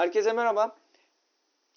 [0.00, 0.76] Herkese merhaba.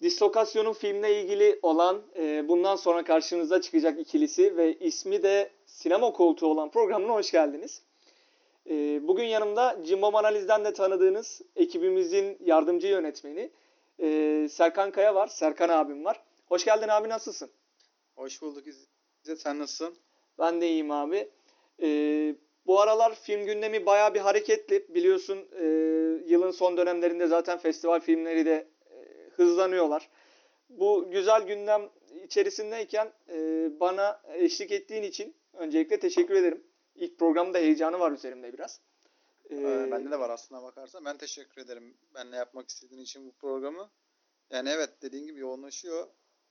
[0.02, 6.46] Dislokasyonun filmle ilgili olan e, bundan sonra karşınıza çıkacak ikilisi ve ismi de sinema koltuğu
[6.46, 7.82] olan programına hoş geldiniz.
[8.70, 13.50] E, bugün yanımda Cimbom Analiz'den de tanıdığınız ekibimizin yardımcı yönetmeni
[14.00, 15.26] e, Serkan Kaya var.
[15.26, 16.20] Serkan abim var.
[16.46, 17.50] Hoş geldin abi nasılsın?
[18.14, 19.40] Hoş bulduk İzzet.
[19.40, 19.96] Sen nasılsın?
[20.38, 21.28] Ben de iyiyim abi.
[21.82, 21.88] E,
[22.66, 24.86] bu aralar film gündemi baya bir hareketli.
[24.88, 25.64] Biliyorsun e,
[26.26, 28.96] yılın son dönemlerinde zaten festival filmleri de e,
[29.32, 30.08] hızlanıyorlar.
[30.68, 31.90] Bu güzel gündem
[32.24, 36.64] içerisindeyken e, bana eşlik ettiğin için öncelikle teşekkür ederim.
[36.94, 38.80] İlk programda heyecanı var üzerimde biraz.
[39.50, 41.04] Ee, ee, bende de var aslına bakarsan.
[41.04, 43.90] Ben teşekkür ederim benle yapmak istediğin için bu programı.
[44.50, 46.06] Yani evet dediğin gibi yoğunlaşıyor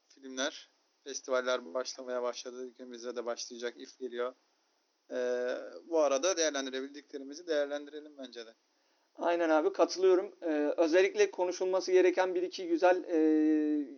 [0.07, 0.69] filmler.
[1.03, 2.65] Festivaller başlamaya başladı.
[2.65, 3.73] Ülkemizde de başlayacak.
[3.77, 4.33] if geliyor.
[5.13, 5.55] Ee,
[5.89, 8.49] bu arada değerlendirebildiklerimizi değerlendirelim bence de.
[9.15, 10.35] Aynen abi katılıyorum.
[10.41, 13.17] Ee, özellikle konuşulması gereken bir iki güzel e,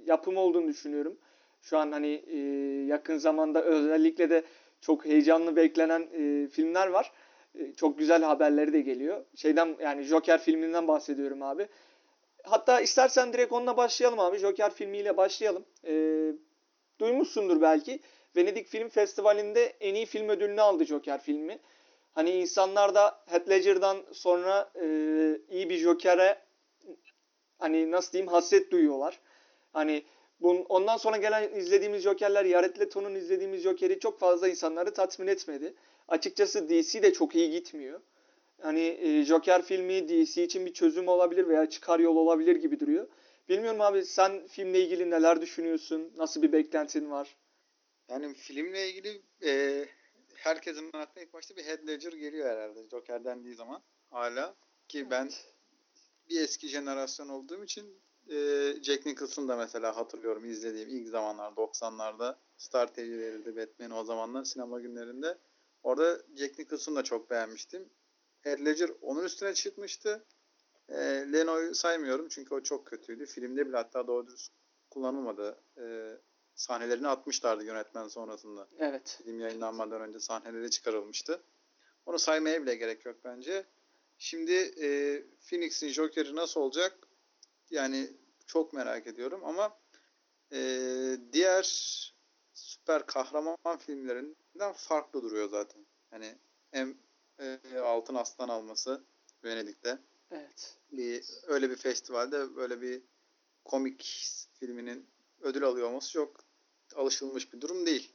[0.06, 1.18] yapım olduğunu düşünüyorum.
[1.62, 2.38] Şu an hani e,
[2.86, 4.44] yakın zamanda özellikle de
[4.82, 7.12] çok heyecanlı beklenen e, filmler var.
[7.60, 9.26] E, çok güzel haberleri de geliyor.
[9.36, 11.68] Şeyden yani Joker filminden bahsediyorum abi.
[12.44, 14.38] Hatta istersen direkt onunla başlayalım abi.
[14.38, 15.66] Joker filmiyle başlayalım.
[15.88, 15.94] E,
[17.00, 18.00] duymuşsundur belki.
[18.36, 21.60] Venedik Film Festivali'nde en iyi film ödülünü aldı Joker filmi.
[22.12, 24.86] Hani insanlar da Heath Ledger'dan sonra e,
[25.50, 26.42] iyi bir Joker'e
[27.60, 29.20] hani nasıl diyeyim hasret duyuyorlar.
[29.74, 30.04] Hani
[30.42, 35.74] bun, ondan sonra gelen izlediğimiz Joker'ler Jared Leto'nun izlediğimiz Joker'i çok fazla insanları tatmin etmedi.
[36.08, 38.00] Açıkçası DC de çok iyi gitmiyor.
[38.62, 43.08] Hani e, Joker filmi DC için bir çözüm olabilir veya çıkar yol olabilir gibi duruyor.
[43.50, 46.12] Bilmiyorum abi sen filmle ilgili neler düşünüyorsun?
[46.18, 47.36] Nasıl bir beklentin var?
[48.10, 49.86] Yani filmle ilgili e,
[50.36, 54.56] herkesin aklına ilk başta bir Heath Ledger geliyor herhalde Joker dendiği zaman hala.
[54.88, 55.12] Ki evet.
[55.12, 55.30] ben
[56.30, 58.36] bir eski jenerasyon olduğum için e,
[58.82, 64.44] Jack Nicholson da mesela hatırlıyorum izlediğim ilk zamanlar 90'larda Star TV verildi Batman o zamanlar
[64.44, 65.38] sinema günlerinde.
[65.84, 67.90] Orada Jack Nicholson'u da çok beğenmiştim.
[68.42, 70.26] Heath Ledger onun üstüne çıkmıştı.
[70.90, 70.96] E,
[71.34, 73.26] Leno'yu saymıyorum çünkü o çok kötüydü.
[73.26, 74.50] Filmde bile hatta doğru düz
[74.90, 75.60] kullanılmadı.
[75.78, 75.84] E,
[76.56, 78.68] sahnelerini atmışlardı yönetmen sonrasında.
[78.80, 79.20] Evet.
[79.24, 81.44] Film yayınlanmadan önce sahneleri çıkarılmıştı.
[82.06, 83.66] Onu saymaya bile gerek yok bence.
[84.18, 87.08] Şimdi e, Phoenix'in Joker'i nasıl olacak?
[87.70, 88.10] Yani
[88.48, 89.78] çok merak ediyorum ama
[90.52, 90.60] e,
[91.34, 91.64] diğer
[92.54, 95.86] süper kahraman filmlerinden farklı duruyor zaten.
[96.10, 96.36] Hani
[96.72, 96.98] hem
[97.40, 99.04] e, Altın Aslan alması
[99.44, 100.00] Venedik'te.
[100.32, 100.78] Evet.
[100.92, 103.02] Bir, öyle bir festivalde böyle bir
[103.66, 105.10] komik filminin
[105.42, 106.45] ödül alıyor olması çok
[106.96, 108.12] alışılmış bir durum değil.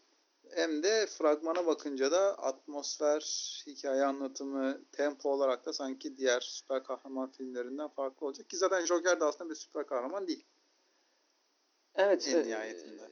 [0.50, 3.20] Hem de fragmana bakınca da atmosfer,
[3.66, 8.48] hikaye anlatımı, tempo olarak da sanki diğer süper kahraman filmlerinden farklı olacak.
[8.48, 10.44] Ki zaten Joker de aslında bir süper kahraman değil.
[11.94, 12.28] Evet.
[12.28, 13.02] En e, nihayetinde.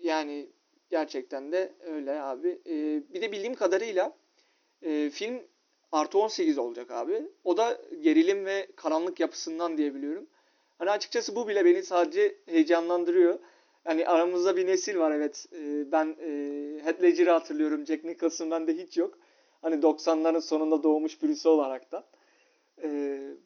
[0.00, 0.50] Yani
[0.90, 2.62] gerçekten de öyle abi.
[2.66, 4.16] E, bir de bildiğim kadarıyla
[4.82, 5.42] e, film
[5.92, 7.28] artı 18 olacak abi.
[7.44, 10.26] O da gerilim ve karanlık yapısından diyebiliyorum.
[10.78, 13.38] Hani açıkçası bu bile beni sadece heyecanlandırıyor.
[13.86, 15.46] Yani aramızda bir nesil var evet.
[15.52, 16.28] Ee, ben e,
[16.84, 17.86] Heath Ledger'ı hatırlıyorum.
[17.86, 19.18] Jack Nicholson'dan da hiç yok.
[19.62, 22.08] Hani 90'ların sonunda doğmuş birisi olarak da.
[22.82, 22.88] Ee,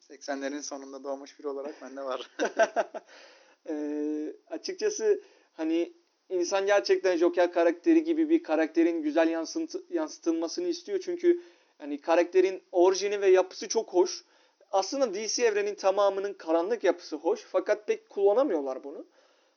[0.09, 2.31] 80'lerin sonunda doğmuş biri olarak bende var.
[3.69, 5.21] ee, açıkçası
[5.53, 5.93] hani
[6.29, 11.01] insan gerçekten Joker karakteri gibi bir karakterin güzel yansıtı, yansıtılmasını istiyor.
[11.05, 11.43] Çünkü
[11.79, 14.25] hani karakterin orijini ve yapısı çok hoş.
[14.71, 17.41] Aslında DC evrenin tamamının karanlık yapısı hoş.
[17.41, 19.07] Fakat pek kullanamıyorlar bunu.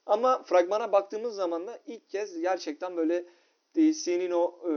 [0.10, 3.26] Ama fragmana baktığımız zaman da ilk kez gerçekten böyle
[3.76, 4.74] DC'nin o e,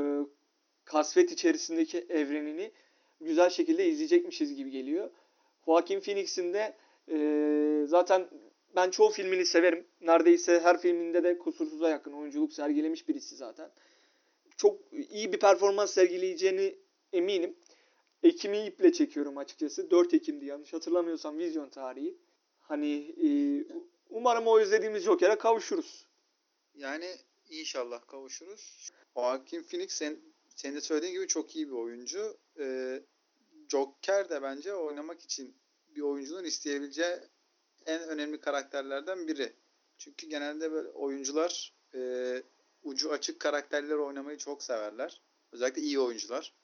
[0.84, 2.72] kasvet içerisindeki evrenini
[3.20, 5.10] güzel şekilde izleyecekmişiz gibi geliyor.
[5.66, 6.76] Joaquin Phoenix'in de
[7.08, 8.28] e, zaten
[8.76, 9.86] ben çoğu filmini severim.
[10.00, 13.70] Neredeyse her filminde de kusursuza yakın oyunculuk sergilemiş birisi zaten.
[14.56, 16.76] Çok iyi bir performans sergileyeceğini
[17.12, 17.56] eminim.
[18.22, 19.90] Ekim'i iple çekiyorum açıkçası.
[19.90, 22.16] 4 Ekim'di yanlış hatırlamıyorsam vizyon tarihi.
[22.60, 23.28] Hani e,
[24.12, 26.06] Umarım o izlediğimiz Joker'e kavuşuruz.
[26.74, 27.16] Yani
[27.48, 28.90] inşallah kavuşuruz.
[29.16, 30.20] Joaquin Phoenix sen,
[30.56, 32.38] senin de söylediğin gibi çok iyi bir oyuncu.
[32.58, 33.02] Ee,
[33.68, 35.56] Joker de bence oynamak için
[35.88, 37.16] bir oyuncunun isteyebileceği
[37.86, 39.52] en önemli karakterlerden biri.
[39.98, 42.42] Çünkü genelde böyle oyuncular e,
[42.82, 45.22] ucu açık karakterler oynamayı çok severler.
[45.52, 46.54] Özellikle iyi oyuncular.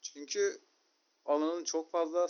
[0.00, 0.58] Çünkü
[1.24, 2.28] alanın çok fazla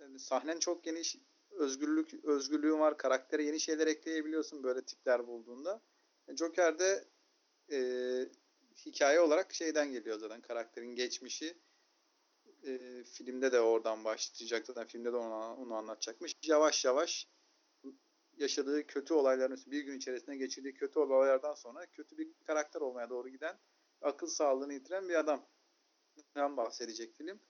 [0.00, 1.16] yani sahnen çok geniş
[1.56, 2.98] özgürlük özgürlüğün var.
[2.98, 5.82] Karaktere yeni şeyler ekleyebiliyorsun böyle tipler bulduğunda.
[6.28, 7.04] E, Joker'de
[7.72, 7.78] e,
[8.86, 11.58] hikaye olarak şeyden geliyor zaten karakterin geçmişi.
[12.66, 16.36] E, filmde de oradan başlayacak zaten filmde de onu, onu anlatacakmış.
[16.42, 17.28] Yavaş yavaş
[18.36, 23.28] yaşadığı kötü olayların bir gün içerisinde geçirdiği kötü olaylardan sonra kötü bir karakter olmaya doğru
[23.28, 23.58] giden
[24.02, 27.40] akıl sağlığını yitiren bir adamdan bahsedecek film.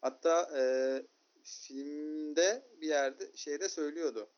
[0.00, 0.62] Hatta e,
[1.44, 4.28] filmde bir yerde şeyde söylüyordu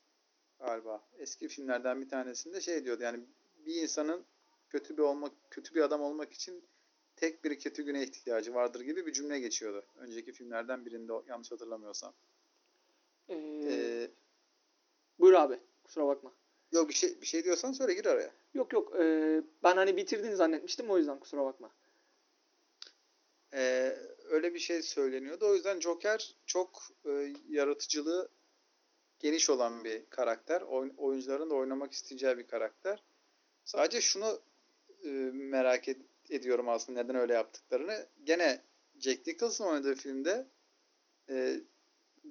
[0.58, 1.08] galiba.
[1.18, 3.20] Eski filmlerden bir tanesinde şey diyordu yani
[3.66, 4.24] bir insanın
[4.70, 6.64] kötü bir olmak kötü bir adam olmak için
[7.16, 9.84] tek bir kötü güne ihtiyacı vardır gibi bir cümle geçiyordu.
[9.96, 12.14] Önceki filmlerden birinde yanlış hatırlamıyorsam.
[13.28, 13.34] Ee,
[13.70, 14.10] Ee,
[15.18, 15.60] buyur abi.
[15.84, 16.32] Kusura bakma.
[16.72, 18.30] yok bir şey bir şey diyorsan söyle gir araya.
[18.54, 18.94] Yok yok.
[18.98, 21.70] ee, ben hani bitirdin zannetmiştim o yüzden kusura bakma.
[23.54, 23.96] Ee,
[24.30, 25.48] öyle bir şey söyleniyordu.
[25.48, 28.30] O yüzden Joker çok e, yaratıcılığı
[29.18, 30.60] geniş olan bir karakter.
[30.60, 33.02] Oy- oyuncuların da oynamak isteyeceği bir karakter.
[33.64, 34.40] Sadece şunu
[35.04, 38.06] e, merak ed- ediyorum aslında neden öyle yaptıklarını.
[38.24, 38.62] Gene
[38.98, 40.46] Jack Nicholson oynadığı filmde
[41.28, 41.60] e,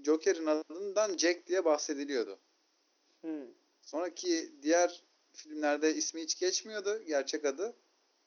[0.05, 2.39] Joker'in adından Jack diye bahsediliyordu.
[3.21, 3.47] Hmm.
[3.81, 5.03] Sonraki diğer
[5.33, 7.75] filmlerde ismi hiç geçmiyordu gerçek adı.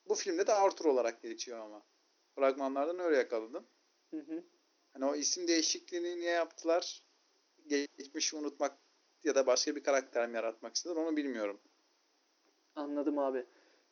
[0.09, 1.83] Bu filmde de Arthur olarak geçiyor ama.
[2.35, 3.67] Fragmanlardan öyle yakaladım.
[4.11, 4.45] Hı hı.
[4.93, 7.03] Hani o isim değişikliğini niye yaptılar?
[7.67, 8.79] Geçmişi unutmak
[9.25, 11.61] ya da başka bir karakter mi yaratmak istediler onu bilmiyorum.
[12.75, 13.45] Anladım abi.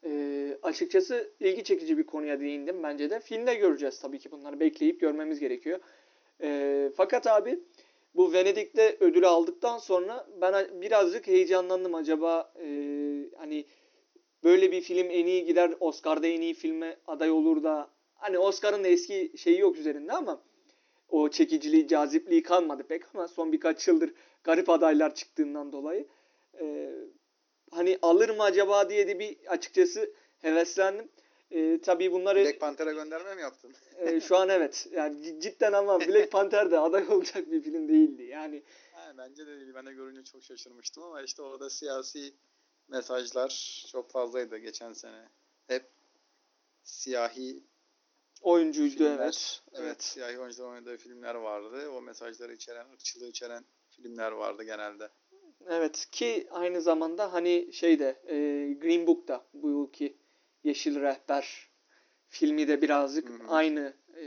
[0.04, 3.20] Ee, açıkçası ilgi çekici bir konuya değindim bence de.
[3.20, 5.81] Filmde göreceğiz tabii ki bunları bekleyip görmemiz gerekiyor.
[6.42, 7.60] Ee, fakat abi
[8.14, 11.94] bu Venedik'te ödülü aldıktan sonra ben birazcık heyecanlandım.
[11.94, 12.66] Acaba e,
[13.37, 13.66] hani
[14.44, 17.90] böyle bir film en iyi gider Oscar'da en iyi filme aday olur da
[18.20, 20.43] hani Oscar'ın da eski şeyi yok üzerinde ama
[21.08, 24.14] o çekiciliği, cazipliği kalmadı pek ama son birkaç yıldır
[24.44, 26.08] garip adaylar çıktığından dolayı
[26.61, 26.94] e,
[27.70, 31.08] hani alır mı acaba diye de bir açıkçası heveslendim.
[31.50, 33.75] E, tabii bunları Black Panther'a gönderme mi yaptın?
[33.99, 38.23] e, şu an evet yani cidden ama Black Panther de aday olacak bir film değildi.
[38.23, 38.62] Yani
[38.93, 39.75] Ha, bence de değil.
[39.75, 42.34] Ben de görünce çok şaşırmıştım ama işte orada siyasi
[42.88, 45.28] mesajlar çok fazlaydı geçen sene.
[45.66, 45.84] Hep
[46.82, 47.62] siyahi
[48.40, 49.62] oyuncuydu filmler, evet.
[49.72, 50.02] evet, Evet.
[50.02, 51.90] siyahi oyuncular oynadığı filmler vardı.
[51.90, 55.08] O mesajları içeren, ırkçılığı içeren filmler vardı genelde.
[55.69, 58.37] Evet ki aynı zamanda hani şeyde e,
[58.72, 60.16] Green Book'ta bu yılki
[60.64, 61.70] Yeşil Rehber
[62.28, 63.48] filmi de birazcık Hı hı.
[63.48, 64.25] aynı e,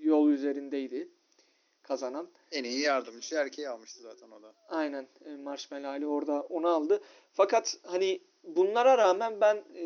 [0.00, 1.08] yol üzerindeydi
[1.82, 2.28] kazanan.
[2.52, 4.54] En iyi yardımcı erkeği almıştı zaten o da.
[4.68, 7.00] Aynen e, Marshmallow Ali orada onu aldı.
[7.32, 9.84] Fakat hani bunlara rağmen ben e,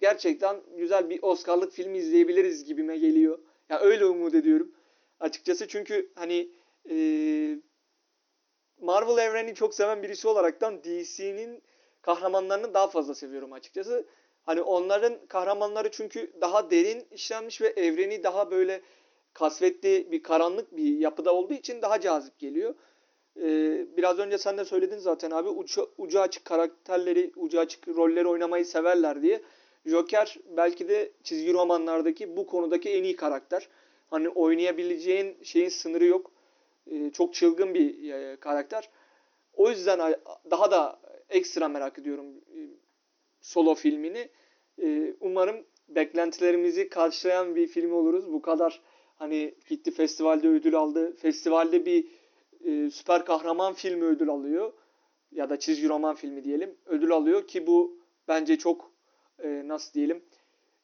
[0.00, 3.38] gerçekten güzel bir Oscar'lık film izleyebiliriz gibime geliyor.
[3.68, 4.72] Ya öyle umut ediyorum.
[5.20, 6.50] Açıkçası çünkü hani
[6.90, 6.96] e,
[8.80, 11.62] Marvel evrenini çok seven birisi olaraktan DC'nin
[12.02, 14.06] kahramanlarını daha fazla seviyorum açıkçası.
[14.42, 18.82] Hani onların kahramanları çünkü daha derin işlenmiş ve evreni daha böyle
[19.32, 22.74] kasvetli bir karanlık bir yapıda olduğu için daha cazip geliyor.
[23.36, 28.28] Ee, biraz önce sen de söyledin zaten abi ucu, ucu açık karakterleri, ucu açık rolleri
[28.28, 29.42] oynamayı severler diye.
[29.86, 33.68] Joker belki de çizgi romanlardaki bu konudaki en iyi karakter.
[34.10, 36.32] Hani oynayabileceğin şeyin sınırı yok.
[36.90, 38.90] Ee, çok çılgın bir e, karakter.
[39.54, 40.14] O yüzden
[40.50, 42.58] daha da ekstra merak ediyorum e,
[43.40, 44.28] solo filmini.
[44.82, 45.56] Ee, umarım
[45.88, 48.32] beklentilerimizi karşılayan bir film oluruz.
[48.32, 48.80] Bu kadar
[49.14, 51.16] hani gitti festivalde ödül aldı.
[51.16, 52.06] Festivalde bir
[52.64, 54.72] e, süper kahraman filmi ödül alıyor.
[55.32, 56.74] Ya da çizgi roman filmi diyelim.
[56.86, 58.95] Ödül alıyor ki bu bence çok
[59.42, 60.24] e, nasıl diyelim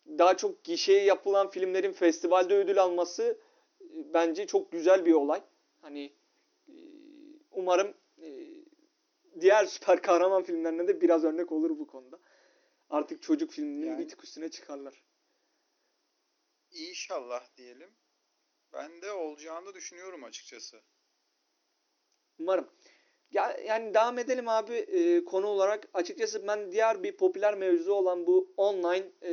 [0.07, 3.39] daha çok gişeye yapılan filmlerin festivalde ödül alması
[3.81, 5.43] e, bence çok güzel bir olay.
[5.81, 6.13] Hani
[6.69, 6.75] e,
[7.51, 8.29] umarım e,
[9.41, 12.19] diğer süper kahraman filmlerine de biraz örnek olur bu konuda.
[12.91, 15.05] Artık çocuk filminin Yani- bir tık üstüne çıkarlar.
[16.71, 17.91] İnşallah diyelim.
[18.73, 20.81] Ben de olacağını düşünüyorum açıkçası.
[22.39, 22.71] Umarım.
[23.33, 25.89] Ya, yani devam edelim abi e, konu olarak.
[25.95, 29.33] Açıkçası ben diğer bir popüler mevzu olan bu online e,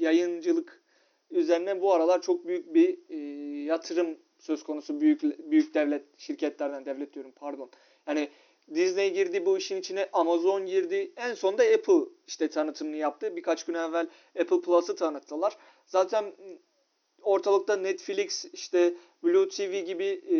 [0.00, 0.82] yayıncılık
[1.30, 3.16] üzerine bu aralar çok büyük bir e,
[3.64, 7.70] yatırım söz konusu büyük büyük devlet şirketlerden devlet diyorum pardon.
[8.06, 8.28] Yani
[8.74, 11.12] Disney girdi bu işin içine, Amazon girdi.
[11.16, 13.36] En sonunda Apple işte tanıtımını yaptı.
[13.36, 14.08] Birkaç gün evvel
[14.40, 15.56] Apple Plus'ı tanıttılar.
[15.86, 16.32] Zaten
[17.22, 20.36] ortalıkta Netflix, işte Blue TV gibi e,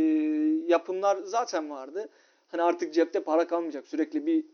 [0.67, 2.09] yapımlar zaten vardı.
[2.49, 3.87] Hani artık cepte para kalmayacak.
[3.87, 4.45] Sürekli bir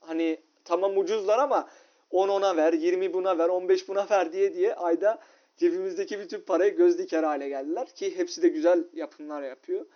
[0.00, 1.68] hani tamam ucuzlar ama
[2.10, 5.18] 10 ona ver, 20 buna ver, 15 buna ver diye diye ayda
[5.56, 9.86] cebimizdeki bütün parayı göz diker hale geldiler ki hepsi de güzel yapımlar yapıyor.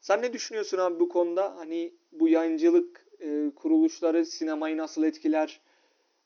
[0.00, 1.56] Sen ne düşünüyorsun abi bu konuda?
[1.56, 5.60] Hani bu yayıncılık e, kuruluşları sinemayı nasıl etkiler?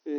[0.07, 0.13] E,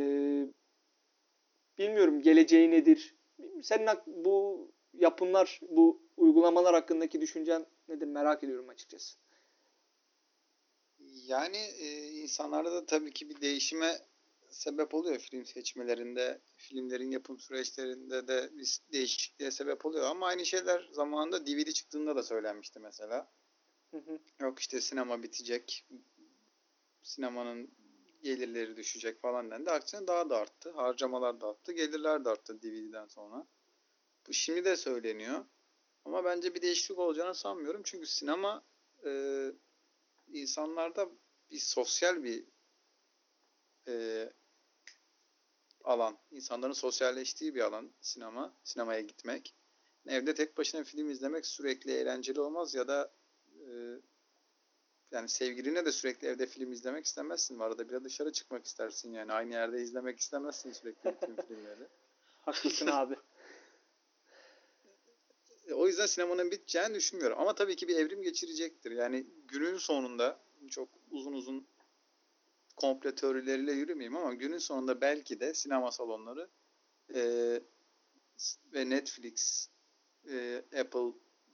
[1.78, 3.16] bilmiyorum geleceği nedir?
[3.62, 9.18] Senin bu yapımlar, bu uygulamalar hakkındaki düşüncen nedir merak ediyorum açıkçası.
[11.30, 14.00] Yani e, insanlarda da tabii ki bir değişime
[14.50, 20.06] sebep oluyor film seçmelerinde, filmlerin yapım süreçlerinde de bir değişikliğe sebep oluyor.
[20.06, 23.32] Ama aynı şeyler zamanında DVD çıktığında da söylenmişti mesela.
[23.92, 24.20] Hı hı.
[24.40, 25.88] Yok işte sinema bitecek,
[27.04, 27.72] sinemanın
[28.24, 29.72] gelirleri düşecek falan dendi.
[29.72, 30.72] Aksine daha da arttı.
[30.72, 33.48] Harcamalar da arttı, gelirler de arttı DVD'den sonra.
[34.28, 35.46] Bu şimdi de söyleniyor.
[36.06, 37.82] Ama bence bir değişiklik olacağını sanmıyorum.
[37.84, 38.64] Çünkü sinema
[39.06, 39.12] e,
[40.34, 41.10] insanlarda
[41.52, 42.46] bir sosyal bir
[43.88, 44.26] e,
[45.84, 46.18] alan.
[46.32, 48.54] İnsanların sosyalleştiği bir alan sinema.
[48.64, 49.56] Sinemaya gitmek.
[50.08, 53.14] Evde tek başına film izlemek sürekli eğlenceli olmaz ya da
[53.48, 53.70] e,
[55.12, 57.60] yani sevgiline de sürekli evde film izlemek istemezsin.
[57.60, 59.34] Arada bir dışarı çıkmak istersin yani.
[59.34, 61.88] Aynı yerde izlemek istemezsin sürekli film filmleri.
[62.42, 63.16] Haklısın abi.
[65.90, 67.40] Yüzden sinemanın biteceğini düşünmüyorum.
[67.40, 68.92] Ama tabii ki bir evrim geçirecektir.
[68.92, 71.68] Yani günün sonunda çok uzun uzun
[72.76, 76.50] komple teorileriyle yürümeyeyim ama günün sonunda belki de sinema salonları
[77.16, 77.22] e,
[78.74, 79.70] ve Netflix,
[80.30, 81.14] e, Apple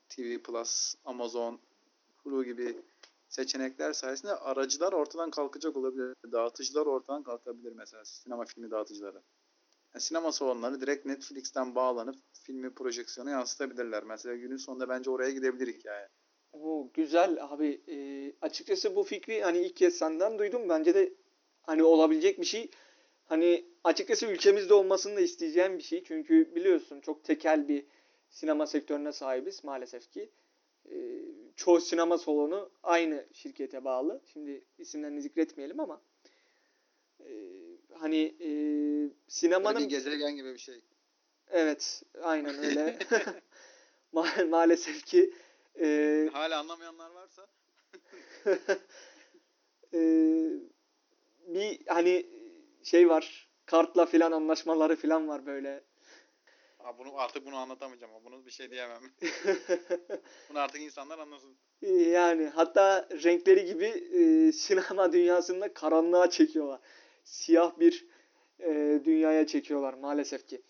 [0.10, 1.60] TV Plus, Amazon,
[2.18, 2.82] Hulu gibi
[3.30, 6.16] seçenekler sayesinde aracılar ortadan kalkacak olabilir.
[6.32, 9.22] Dağıtıcılar ortadan kalkabilir mesela sinema filmi dağıtıcıları.
[10.00, 14.04] Sinema salonları direkt Netflix'ten bağlanıp filmi projeksiyona yansıtabilirler.
[14.04, 16.08] Mesela günün sonunda bence oraya gidebilir hikaye.
[16.54, 17.82] Oo, güzel abi.
[17.88, 17.98] E,
[18.42, 20.70] açıkçası bu fikri hani ilk kez senden duydum.
[20.70, 21.14] Bence de
[21.62, 22.72] hani olabilecek bir şey.
[23.26, 26.04] Hani açıkçası ülkemizde olmasını da isteyeceğim bir şey.
[26.04, 27.86] Çünkü biliyorsun çok tekel bir
[28.30, 30.30] sinema sektörüne sahibiz maalesef ki.
[30.92, 31.22] E,
[31.56, 34.22] çoğu sinema salonu aynı şirkete bağlı.
[34.34, 36.02] Şimdi isimlerini zikretmeyelim ama
[37.20, 37.65] e,
[38.00, 40.82] hani e, Böyle sinemanın bir gezegen gibi bir şey.
[41.50, 42.98] evet aynen öyle.
[44.14, 45.34] Ma- maalesef ki
[45.80, 47.48] e, Hala anlamayanlar varsa
[49.94, 50.50] Ee,
[51.48, 52.26] bir hani
[52.84, 53.50] şey var.
[53.66, 55.84] Kartla filan anlaşmaları filan var böyle.
[56.80, 59.02] Aa, bunu artık bunu anlatamayacağım ama bunu bir şey diyemem.
[60.50, 61.58] bunu artık insanlar anlasın.
[62.12, 66.80] yani hatta renkleri gibi e, sinema dünyasında karanlığa çekiyorlar.
[67.26, 68.06] Siyah bir
[68.60, 70.62] e, dünyaya çekiyorlar maalesef ki.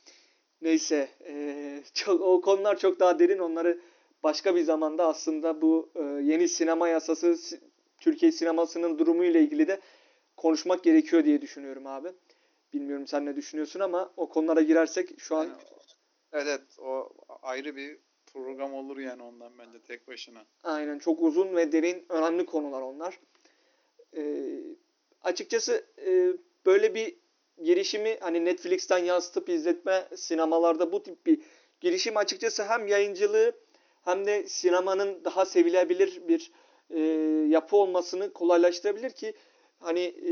[0.62, 3.40] Neyse e, çok o konular çok daha derin.
[3.40, 3.82] Onları
[4.24, 7.38] başka bir zamanda aslında bu e, yeni sinema yasası
[7.98, 9.80] Türkiye sinemasının durumu ile ilgili de
[10.38, 12.12] konuşmak gerekiyor diye düşünüyorum abi.
[12.74, 17.10] Bilmiyorum sen ne düşünüyorsun ama o konulara girersek şu an evet evet o
[17.42, 17.98] ayrı bir
[18.34, 20.46] program olur yani ondan bence tek başına.
[20.64, 23.20] Aynen çok uzun ve derin önemli konular onlar.
[24.18, 24.62] Ee,
[25.26, 26.34] açıkçası e,
[26.66, 27.16] böyle bir
[27.64, 31.42] girişimi hani Netflix'ten yansıtıp izletme sinemalarda bu tip bir
[31.82, 33.52] girişim açıkçası hem yayıncılığı
[34.04, 36.52] hem de sinemanın daha sevilebilir bir
[36.90, 37.00] e,
[37.50, 39.34] yapı olmasını kolaylaştırabilir ki
[39.80, 40.32] hani e,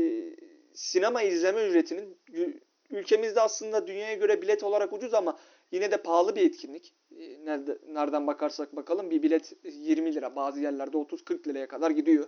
[0.74, 2.16] sinema izleme ücretinin
[2.90, 5.38] ülkemizde aslında dünyaya göre bilet olarak ucuz ama
[5.72, 6.94] yine de pahalı bir etkinlik.
[7.18, 12.26] E, Nerede, nereden bakarsak bakalım bir bilet 20 lira bazı yerlerde 30-40 liraya kadar gidiyor.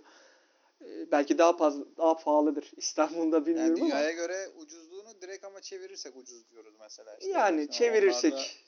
[0.85, 5.61] E, belki daha fazla daha pahalıdır İstanbul'da bilmiyorum Yani dünyaya ama göre ucuzluğunu direkt ama
[5.61, 7.15] çevirirsek ucuz diyoruz mesela.
[7.15, 7.31] işte.
[7.31, 8.63] yani Mesela çevirirsek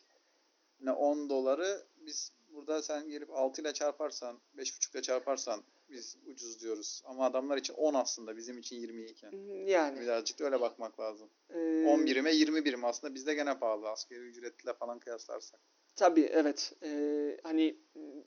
[0.79, 6.61] Ne 10 doları biz burada sen gelip 6 ile çarparsan 5,5 ile çarparsan biz ucuz
[6.61, 7.01] diyoruz.
[7.05, 9.31] Ama adamlar için 10 aslında bizim için 20 iken.
[9.65, 11.29] yani Birazcık da öyle bakmak lazım.
[11.49, 13.89] e, 10 birime 20 birim aslında bizde gene pahalı.
[13.89, 15.59] Asgari ücretle falan kıyaslarsak.
[15.95, 16.73] Tabii evet.
[16.83, 17.77] Ee, hani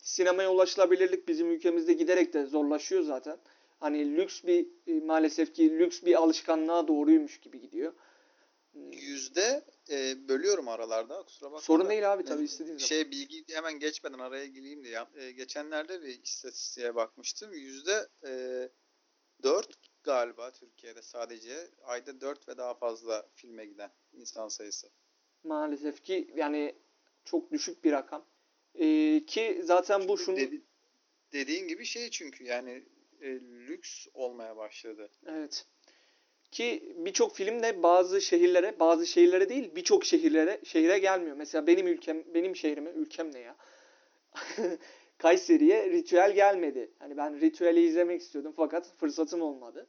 [0.02, 3.38] sinemaya ulaşılabilirlik bizim ülkemizde giderek de zorlaşıyor zaten.
[3.82, 7.92] Hani lüks bir e, maalesef ki lüks bir alışkanlığa doğruymuş gibi gidiyor.
[8.92, 11.90] Yüzde e, bölüyorum aralarda kusura bakma Sorun da.
[11.90, 12.88] değil abi E, tabii istediğin zaman.
[12.88, 15.04] Şey bilgi hemen geçmeden araya gireyim diye.
[15.16, 17.52] E, geçenlerde bir istatistiğe bakmıştım.
[17.52, 18.32] Yüzde e,
[19.42, 19.68] 4
[20.02, 24.90] galiba Türkiye'de sadece ayda 4 ve daha fazla filme giden insan sayısı.
[25.44, 26.74] Maalesef ki yani
[27.24, 28.26] çok düşük bir rakam.
[28.74, 30.62] Ee, ki zaten bu Çünkü şunu dedi-
[31.32, 32.84] dediğin gibi şey çünkü yani
[33.22, 35.10] e, lüks olmaya başladı.
[35.26, 35.66] evet.
[36.50, 41.36] Ki birçok film de bazı şehirlere, bazı şehirlere değil, birçok şehirlere şehire gelmiyor.
[41.36, 43.56] Mesela benim ülkem, benim şehrime, ülkem ne ya?
[45.18, 46.90] Kayseri'ye ritüel gelmedi.
[46.98, 49.86] Hani ben ritüeli izlemek istiyordum fakat fırsatım olmadı.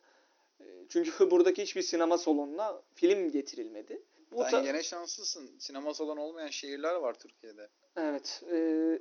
[0.60, 4.02] E, Çünkü buradaki hiçbir sinema salonuna film getirilmedi.
[4.32, 5.60] Bu Sen gene şanslısın.
[5.60, 7.70] Sinema salonu olmayan şehirler var Türkiye'de.
[7.98, 8.44] Evet.
[8.52, 8.58] e,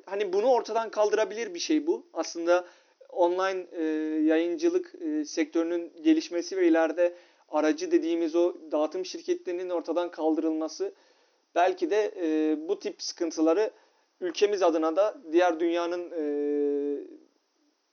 [0.07, 2.07] hani bunu ortadan kaldırabilir bir şey bu.
[2.13, 2.67] Aslında
[3.13, 3.85] online e,
[4.25, 7.15] yayıncılık e, sektörünün gelişmesi ve ileride
[7.49, 10.95] aracı dediğimiz o dağıtım şirketlerinin ortadan kaldırılması
[11.55, 13.71] belki de e, bu tip sıkıntıları
[14.21, 16.25] ülkemiz adına da diğer dünyanın e,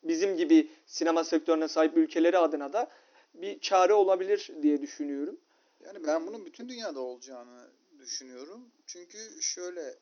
[0.04, 2.90] bizim gibi sinema sektörüne sahip ülkeleri adına da
[3.34, 5.40] bir çare olabilir diye düşünüyorum.
[5.80, 8.72] Yani ben bunun bütün dünyada olacağını düşünüyorum.
[8.86, 9.96] Çünkü şöyle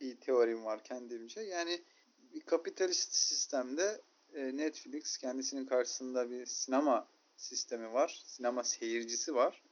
[0.00, 1.40] bir teorim var kendimce.
[1.40, 1.82] Yani
[2.34, 4.00] bir kapitalist sistemde
[4.34, 8.22] e, Netflix kendisinin karşısında bir sinema sistemi var.
[8.24, 9.62] Sinema seyircisi var.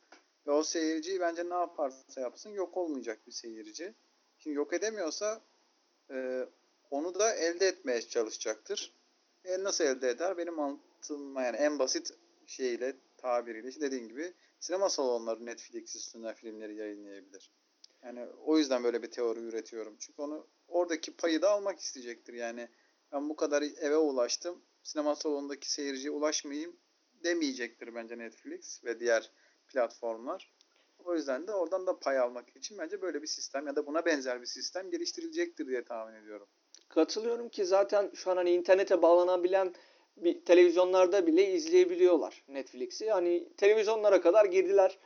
[0.47, 3.95] Ve o seyirciyi bence ne yaparsa yapsın yok olmayacak bir seyirci.
[4.39, 5.41] Şimdi yok edemiyorsa
[6.11, 6.47] e,
[6.91, 8.93] onu da elde etmeye çalışacaktır.
[9.45, 10.39] E, nasıl elde eder?
[10.39, 12.13] Benim mantığım yani en basit
[12.47, 17.51] şeyle tabiriyle işte dediğim gibi sinema salonları Netflix üstünden filmleri yayınlayabilir.
[18.05, 19.97] Yani o yüzden böyle bir teori üretiyorum.
[19.99, 22.35] Çünkü onu oradaki payı da almak isteyecektir.
[22.35, 22.69] Yani
[23.13, 24.63] ben bu kadar eve ulaştım.
[24.83, 26.77] Sinema salonundaki seyirciye ulaşmayayım
[27.25, 29.31] demeyecektir bence Netflix ve diğer
[29.69, 30.53] platformlar.
[31.05, 34.07] O yüzden de oradan da pay almak için bence böyle bir sistem ya da buna
[34.07, 36.49] benzer bir sistem geliştirilecektir diye tahmin ediyorum.
[36.89, 39.75] Katılıyorum ki zaten şu an hani internete bağlanabilen
[40.17, 43.11] bir televizyonlarda bile izleyebiliyorlar Netflix'i.
[43.11, 44.99] Hani televizyonlara kadar girdiler.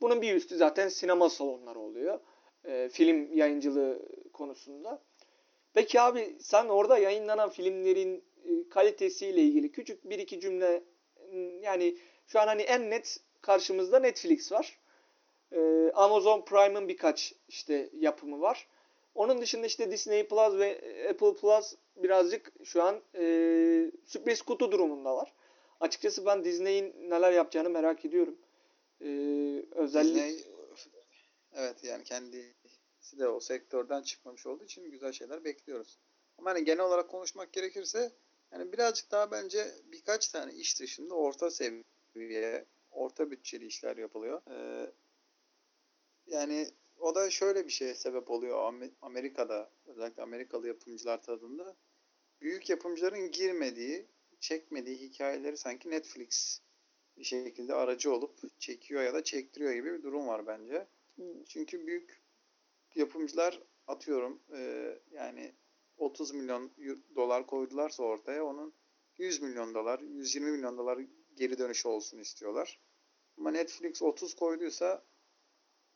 [0.00, 2.20] Bunun bir üstü zaten sinema salonları oluyor.
[2.64, 4.02] E, film yayıncılığı
[4.32, 5.02] konusunda.
[5.74, 10.82] Peki abi sen orada yayınlanan filmlerin e, kalitesiyle ilgili küçük bir iki cümle
[11.62, 11.96] yani
[12.26, 14.78] şu an hani en net karşımızda Netflix var.
[15.52, 18.68] E, Amazon Prime'ın birkaç işte yapımı var.
[19.14, 23.22] Onun dışında işte Disney Plus ve Apple Plus birazcık şu an e,
[24.06, 25.32] sürpriz kutu durumundalar.
[25.80, 28.38] Açıkçası ben Disney'in neler yapacağını merak ediyorum.
[29.00, 29.06] E,
[29.70, 30.52] özellikle Disney
[31.54, 32.04] evet yani
[33.10, 35.98] kendisi de o sektörden çıkmamış olduğu için güzel şeyler bekliyoruz.
[36.38, 38.12] Ama hani genel olarak konuşmak gerekirse
[38.52, 44.42] yani birazcık daha bence birkaç tane iş dışında orta seviye, orta bütçeli işler yapılıyor.
[44.50, 44.92] Ee,
[46.26, 51.76] yani o da şöyle bir şeye sebep oluyor Amerika'da özellikle Amerikalı yapımcılar tadında.
[52.40, 54.06] Büyük yapımcıların girmediği,
[54.40, 56.60] çekmediği hikayeleri sanki Netflix
[57.18, 60.86] bir şekilde aracı olup çekiyor ya da çektiriyor gibi bir durum var bence.
[61.48, 62.29] Çünkü büyük
[62.96, 65.54] yapımcılar atıyorum e, yani
[65.96, 66.72] 30 milyon
[67.16, 68.74] dolar koydularsa ortaya onun
[69.18, 70.98] 100 milyon dolar, 120 milyon dolar
[71.34, 72.80] geri dönüşü olsun istiyorlar.
[73.38, 75.04] Ama Netflix 30 koyduysa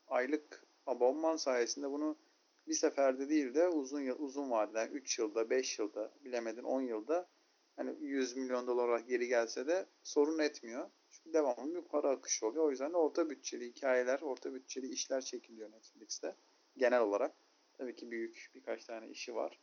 [0.06, 2.18] aylık abonman sayesinde bunu
[2.66, 7.28] bir seferde değil de uzun uzun vadede 3 yılda, 5 yılda, bilemedin 10 yılda
[7.76, 10.90] hani 100 milyon dolar olarak geri gelse de sorun etmiyor.
[11.10, 12.64] Çünkü devamlı bir para akışı oluyor.
[12.64, 16.36] O yüzden de orta bütçeli hikayeler, orta bütçeli işler çekiliyor Netflix'te
[16.76, 17.34] genel olarak.
[17.72, 19.60] Tabii ki büyük birkaç tane işi var.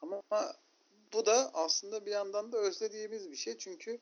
[0.00, 0.22] Ama
[1.12, 3.58] bu da aslında bir yandan da özlediğimiz bir şey.
[3.58, 4.00] Çünkü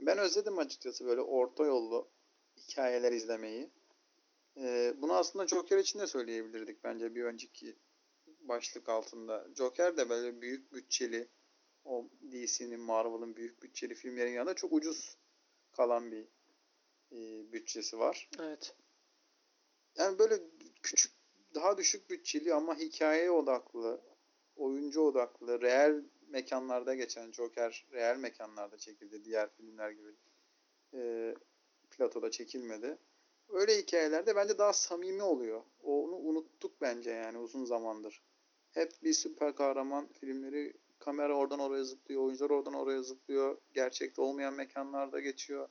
[0.00, 2.10] ben özledim açıkçası böyle orta yollu
[2.56, 3.70] hikayeler izlemeyi.
[4.56, 7.76] Ee, bunu aslında Joker için de söyleyebilirdik bence bir önceki
[8.40, 9.46] başlık altında.
[9.56, 11.28] Joker de böyle büyük bütçeli
[11.84, 15.18] o DC'nin, Marvel'ın büyük bütçeli filmlerin yanında çok ucuz
[15.72, 16.28] kalan bir
[17.12, 18.28] e, bütçesi var.
[18.38, 18.76] Evet.
[19.98, 20.40] Yani böyle
[20.82, 21.12] küçük,
[21.54, 24.00] daha düşük bütçeli ama hikayeye odaklı,
[24.56, 29.24] oyuncu odaklı, reel mekanlarda geçen Joker, reel mekanlarda çekildi.
[29.24, 30.14] Diğer filmler gibi
[30.94, 31.34] e,
[31.90, 32.98] platoda çekilmedi.
[33.48, 35.62] Öyle hikayelerde bence daha samimi oluyor.
[35.82, 38.22] Onu unuttuk bence yani uzun zamandır.
[38.70, 43.58] Hep bir süper kahraman filmleri kamera oradan oraya zıplıyor, oyuncular oradan oraya zıplıyor.
[43.74, 45.68] Gerçekte olmayan mekanlarda geçiyor.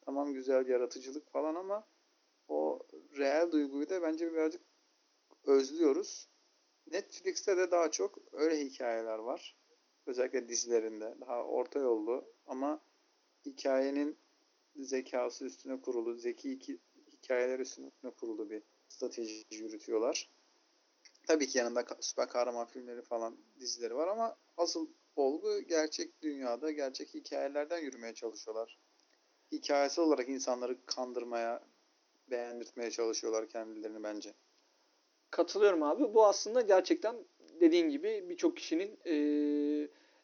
[0.00, 1.86] Tamam güzel yaratıcılık falan ama
[2.50, 2.86] o
[3.18, 4.62] reel duyguyu da bence birazcık
[5.44, 6.28] özlüyoruz.
[6.86, 9.56] Netflix'te de daha çok öyle hikayeler var.
[10.06, 11.14] Özellikle dizilerinde.
[11.20, 12.80] Daha orta yollu ama
[13.46, 14.18] hikayenin
[14.76, 16.80] zekası üstüne kurulu, zeki
[17.12, 20.30] hikayeler üstüne kurulu bir strateji yürütüyorlar.
[21.26, 27.14] Tabii ki yanında süper kahraman filmleri falan dizileri var ama asıl olgu gerçek dünyada, gerçek
[27.14, 28.78] hikayelerden yürümeye çalışıyorlar.
[29.52, 31.62] Hikayesi olarak insanları kandırmaya,
[32.30, 34.34] beğendirtmeye çalışıyorlar kendilerini bence.
[35.30, 36.14] Katılıyorum abi.
[36.14, 37.16] Bu aslında gerçekten
[37.60, 39.14] dediğin gibi birçok kişinin e,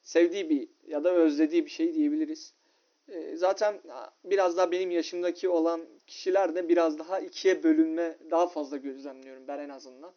[0.03, 2.55] sevdiği bir ya da özlediği bir şey diyebiliriz.
[3.09, 3.81] E, zaten
[4.25, 9.59] biraz daha benim yaşımdaki olan kişiler de biraz daha ikiye bölünme daha fazla gözlemliyorum ben
[9.59, 10.13] en azından.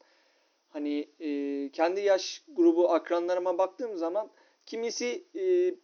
[0.69, 4.30] Hani e, kendi yaş grubu akranlarıma baktığım zaman
[4.65, 5.75] kimisi e,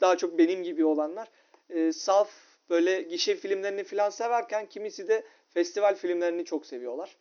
[0.00, 1.28] daha çok benim gibi olanlar
[1.70, 2.30] e, saf
[2.70, 5.24] böyle gişe filmlerini falan severken kimisi de
[5.56, 7.16] festival filmlerini çok seviyorlar.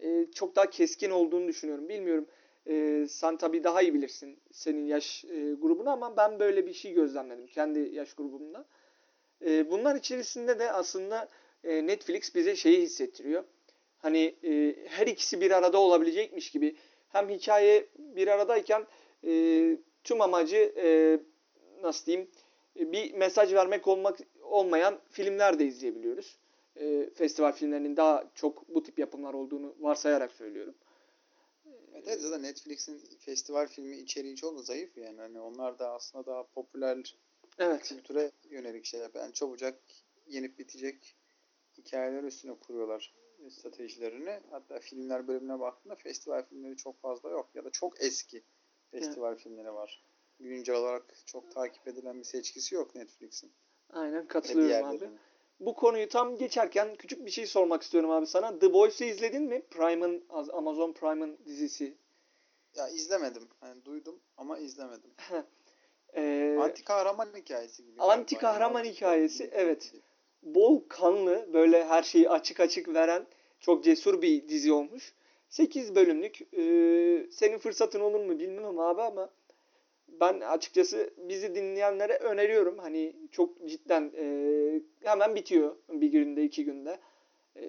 [0.00, 1.88] E, çok daha keskin olduğunu düşünüyorum.
[1.88, 2.26] Bilmiyorum
[2.66, 6.92] e, sen tabii daha iyi bilirsin senin yaş e, grubunu ama ben böyle bir şey
[6.92, 8.66] gözlemledim kendi yaş grubumda.
[9.44, 11.28] E, bunlar içerisinde de aslında
[11.64, 13.44] e, Netflix bize şeyi hissettiriyor.
[13.98, 16.76] Hani e, her ikisi bir arada olabilecekmiş gibi.
[17.08, 18.86] Hem hikaye bir aradayken
[19.26, 19.32] e,
[20.04, 21.18] tüm amacı e,
[21.82, 22.30] nasıl diyeyim
[22.80, 26.39] e, bir mesaj vermek olmak olmayan filmler de izleyebiliyoruz.
[26.76, 30.74] E, festival filmlerinin daha çok bu tip yapımlar olduğunu varsayarak söylüyorum.
[31.66, 35.20] Evet, evet zaten Netflix'in festival filmi içeriği çok zayıf yani.
[35.20, 37.16] Hani onlar da aslında daha popüler
[37.58, 37.82] Evet.
[37.82, 39.10] kültüre yönelik şeyler.
[39.14, 39.82] Yani çabucak
[40.26, 41.16] yenip bitecek
[41.78, 43.14] hikayeler üstüne kuruyorlar
[43.48, 44.40] stratejilerini.
[44.50, 47.50] Hatta filmler bölümüne baktığında festival filmleri çok fazla yok.
[47.54, 48.42] Ya da çok eski
[48.90, 50.04] festival filmleri var.
[50.40, 53.52] Güncel olarak çok takip edilen bir seçkisi yok Netflix'in.
[53.90, 55.10] Aynen katılıyorum abi.
[55.60, 58.58] Bu konuyu tam geçerken küçük bir şey sormak istiyorum abi sana.
[58.58, 59.62] The Boys'u izledin mi?
[59.70, 61.94] Prime'ın Amazon Prime'ın dizisi.
[62.74, 63.48] Ya izlemedim.
[63.62, 65.10] Yani duydum ama izlemedim.
[66.16, 68.02] Ee, Anti kahraman hikayesi gibi.
[68.02, 69.92] Anti kahraman hikayesi, evet.
[70.42, 73.26] bol kanlı böyle her şeyi açık açık veren
[73.60, 75.14] çok cesur bir dizi olmuş.
[75.48, 76.40] 8 bölümlük.
[76.40, 79.30] Ee, senin fırsatın olur mu bilmem abi ama
[80.20, 82.78] ben açıkçası bizi dinleyenlere öneriyorum.
[82.78, 87.00] Hani çok cidden e, hemen bitiyor bir günde iki günde.
[87.56, 87.62] E,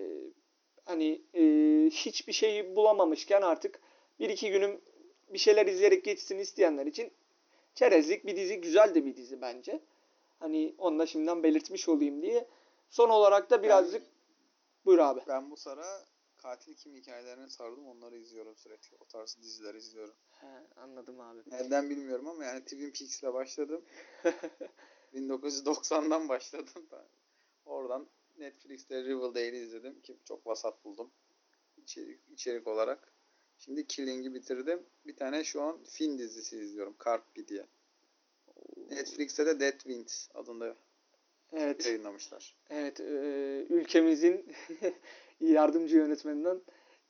[0.86, 1.44] hani e,
[1.90, 3.80] hiçbir şeyi bulamamışken artık
[4.20, 4.82] bir iki günüm
[5.30, 7.12] bir şeyler izleyerek geçsin isteyenler için
[7.76, 9.80] çerezlik bir dizi, güzel de bir dizi bence.
[10.40, 12.48] Hani onu da şimdiden belirtmiş olayım diye.
[12.90, 14.04] Son olarak da birazcık
[14.86, 15.20] buyur abi.
[15.28, 15.86] Ben bu sıra
[16.42, 17.88] katil kim hikayelerine sardım.
[17.88, 18.98] Onları izliyorum sürekli.
[19.00, 20.16] O tarz diziler izliyorum.
[20.32, 21.42] He, anladım abi.
[21.48, 23.86] Nereden bilmiyorum ama yani Twin Peaks'le başladım.
[25.14, 26.88] 1990'dan başladım.
[26.92, 27.06] Ben
[27.66, 31.12] oradan Netflix'te Riverdale'i izledim ki çok vasat buldum
[31.78, 33.14] içerik, içerik olarak.
[33.58, 34.86] Şimdi Killing'i bitirdim.
[35.06, 36.96] Bir tane şu an film dizisi izliyorum.
[37.06, 37.66] Carpe diye.
[38.90, 40.76] Netflix'te de Dead Winds adında
[41.54, 41.86] Evet.
[41.86, 42.58] yayınlamışlar.
[42.70, 43.04] Evet, e,
[43.70, 44.54] ülkemizin
[45.42, 46.62] yardımcı yönetmeninden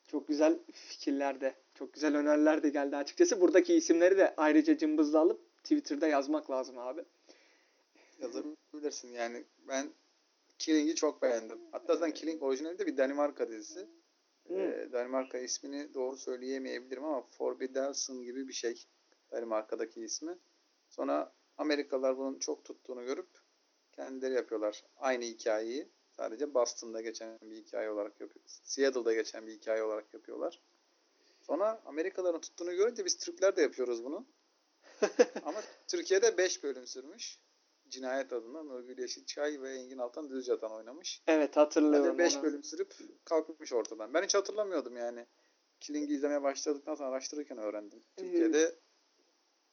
[0.07, 3.41] çok güzel fikirler de, çok güzel öneriler de geldi açıkçası.
[3.41, 7.05] Buradaki isimleri de ayrıca cımbızla alıp Twitter'da yazmak lazım abi.
[8.19, 9.45] Yazabilirsin yani.
[9.67, 9.93] Ben
[10.57, 11.59] Killing'i çok beğendim.
[11.71, 13.87] Hatta zaten Killing orijinalde bir Danimarka dizisi.
[14.47, 14.59] Hmm.
[14.59, 18.85] Ee, Danimarka ismini doğru söyleyemeyebilirim ama Forbidden gibi bir şey.
[19.31, 20.37] Danimarka'daki ismi.
[20.89, 23.29] Sonra Amerikalılar bunun çok tuttuğunu görüp
[23.91, 25.89] kendileri yapıyorlar aynı hikayeyi.
[26.17, 28.45] Sadece Boston'da geçen bir hikaye olarak yapıyor.
[28.45, 30.61] Seattle'da geçen bir hikaye olarak yapıyorlar.
[31.41, 34.25] Sonra Amerikalıların tuttuğunu görünce biz Türkler de yapıyoruz bunu.
[35.45, 37.39] Ama Türkiye'de 5 bölüm sürmüş.
[37.89, 41.23] Cinayet adına Nurgül Yeşilçay ve Engin Altan Düzcatan oynamış.
[41.27, 42.43] Evet hatırlıyorum Bence 5 onu.
[42.43, 42.93] bölüm sürüp
[43.25, 44.13] kalkmış ortadan.
[44.13, 45.25] Ben hiç hatırlamıyordum yani.
[45.79, 48.03] Killing'i izlemeye başladıktan sonra araştırırken öğrendim.
[48.17, 48.75] Ee, Türkiye'de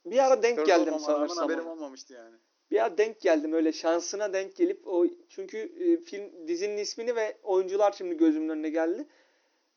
[0.04, 1.38] Bir ara denk geldim sanırsam.
[1.38, 2.36] haberim olmamıştı yani.
[2.70, 7.36] Bir ara denk geldim öyle şansına denk gelip o çünkü e, film dizinin ismini ve
[7.42, 9.06] oyuncular şimdi gözümün önüne geldi.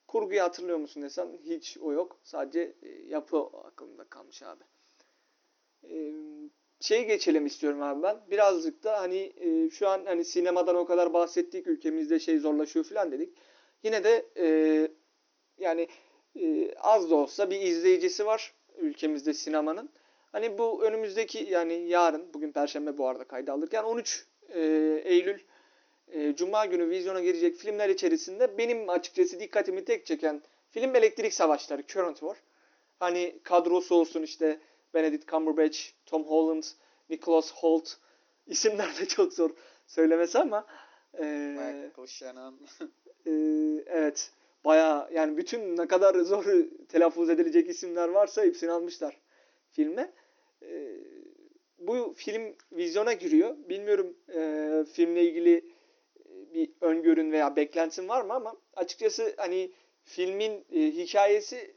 [0.07, 2.19] Kurguyu hatırlıyor musun desen hiç o yok.
[2.23, 4.63] Sadece e, yapı aklımda kalmış abi.
[5.83, 6.13] E,
[6.81, 8.21] şey geçelim istiyorum abi ben.
[8.31, 13.11] Birazcık da hani e, şu an hani sinemadan o kadar bahsettik ülkemizde şey zorlaşıyor falan
[13.11, 13.37] dedik.
[13.83, 14.25] Yine de
[15.57, 15.87] yani
[16.77, 19.89] az da olsa bir izleyicisi var ülkemizde sinemanın.
[20.31, 24.61] Hani bu önümüzdeki yani yarın, bugün Perşembe bu arada kayda alırken 13 e,
[25.05, 25.39] Eylül
[26.07, 31.83] e, Cuma günü vizyona girecek filmler içerisinde benim açıkçası dikkatimi tek çeken film Elektrik Savaşları,
[31.87, 32.37] Current War.
[32.99, 34.59] Hani kadrosu olsun işte
[34.93, 36.63] Benedict Cumberbatch, Tom Holland,
[37.09, 37.89] Nicholas Hoult
[38.47, 39.49] isimler de çok zor
[39.87, 40.65] söylemesi ama
[41.19, 42.59] e, Michael Shannon.
[43.25, 43.31] ee,
[43.85, 44.31] evet.
[44.65, 46.45] Bayağı yani bütün ne kadar zor
[46.89, 49.17] telaffuz edilecek isimler varsa hepsini almışlar
[49.71, 50.11] filme.
[50.61, 50.97] Ee,
[51.77, 53.57] bu film vizyona giriyor.
[53.69, 55.57] Bilmiyorum e, filmle ilgili
[56.19, 59.71] e, bir öngörün veya beklentin var mı ama açıkçası hani
[60.03, 61.75] filmin e, hikayesi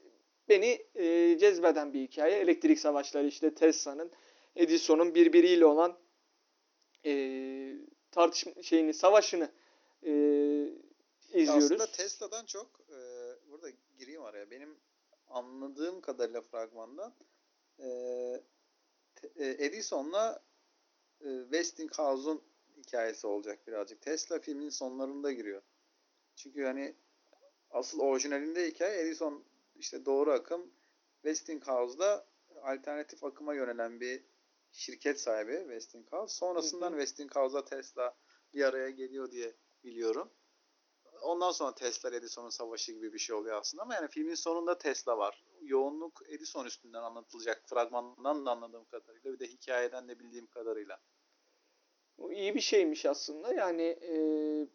[0.48, 2.38] beni e, cezbeden bir hikaye.
[2.38, 4.10] Elektrik savaşları işte Tesla'nın,
[4.56, 5.98] Edison'un birbiriyle olan
[7.06, 7.12] e,
[8.10, 9.50] tartışma şeyini, savaşını
[10.02, 10.10] e,
[11.32, 11.64] izliyoruz.
[11.64, 12.98] Aslında Tesla'dan çok e,
[13.50, 14.50] burada gireyim araya.
[14.50, 14.76] Benim
[15.28, 17.14] anladığım kadarıyla fragmandan
[17.78, 17.86] e,
[19.36, 20.42] Edison'la
[21.20, 22.42] e, Westinghouse'un
[22.76, 24.02] hikayesi olacak birazcık.
[24.02, 25.62] Tesla filmin sonlarında giriyor.
[26.36, 26.94] Çünkü hani
[27.70, 30.70] asıl orijinalinde hikaye Edison işte doğru akım
[31.22, 32.26] Westinghouse'da
[32.62, 34.24] alternatif akıma yönelen bir
[34.72, 36.34] şirket sahibi Westinghouse.
[36.34, 36.92] Sonrasından.
[36.92, 38.16] Westinghouse'la Tesla
[38.54, 40.30] bir araya geliyor diye biliyorum.
[41.24, 45.18] Ondan sonra Tesla Edison'un savaşı gibi bir şey oluyor aslında ama yani filmin sonunda Tesla
[45.18, 45.44] var.
[45.62, 51.00] Yoğunluk Edison üstünden anlatılacak fragmandan da anladığım kadarıyla bir de hikayeden de bildiğim kadarıyla.
[52.18, 53.54] Bu iyi bir şeymiş aslında.
[53.54, 54.14] Yani e,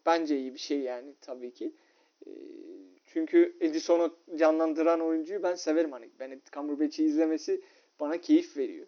[0.06, 1.76] bence iyi bir şey yani tabii ki.
[2.26, 2.30] E,
[3.06, 6.10] çünkü Edison'u canlandıran oyuncuyu ben severim hani.
[6.20, 7.62] Benedict Cumberbatch'i izlemesi
[8.00, 8.88] bana keyif veriyor.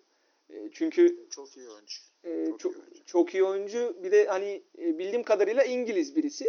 [0.49, 1.95] E, çünkü Çok iyi oyuncu.
[2.23, 3.05] e, Çok çok, iyi oyuncu.
[3.05, 3.97] çok iyi oyuncu.
[4.03, 6.45] Bir de hani e, bildiğim kadarıyla İngiliz birisi.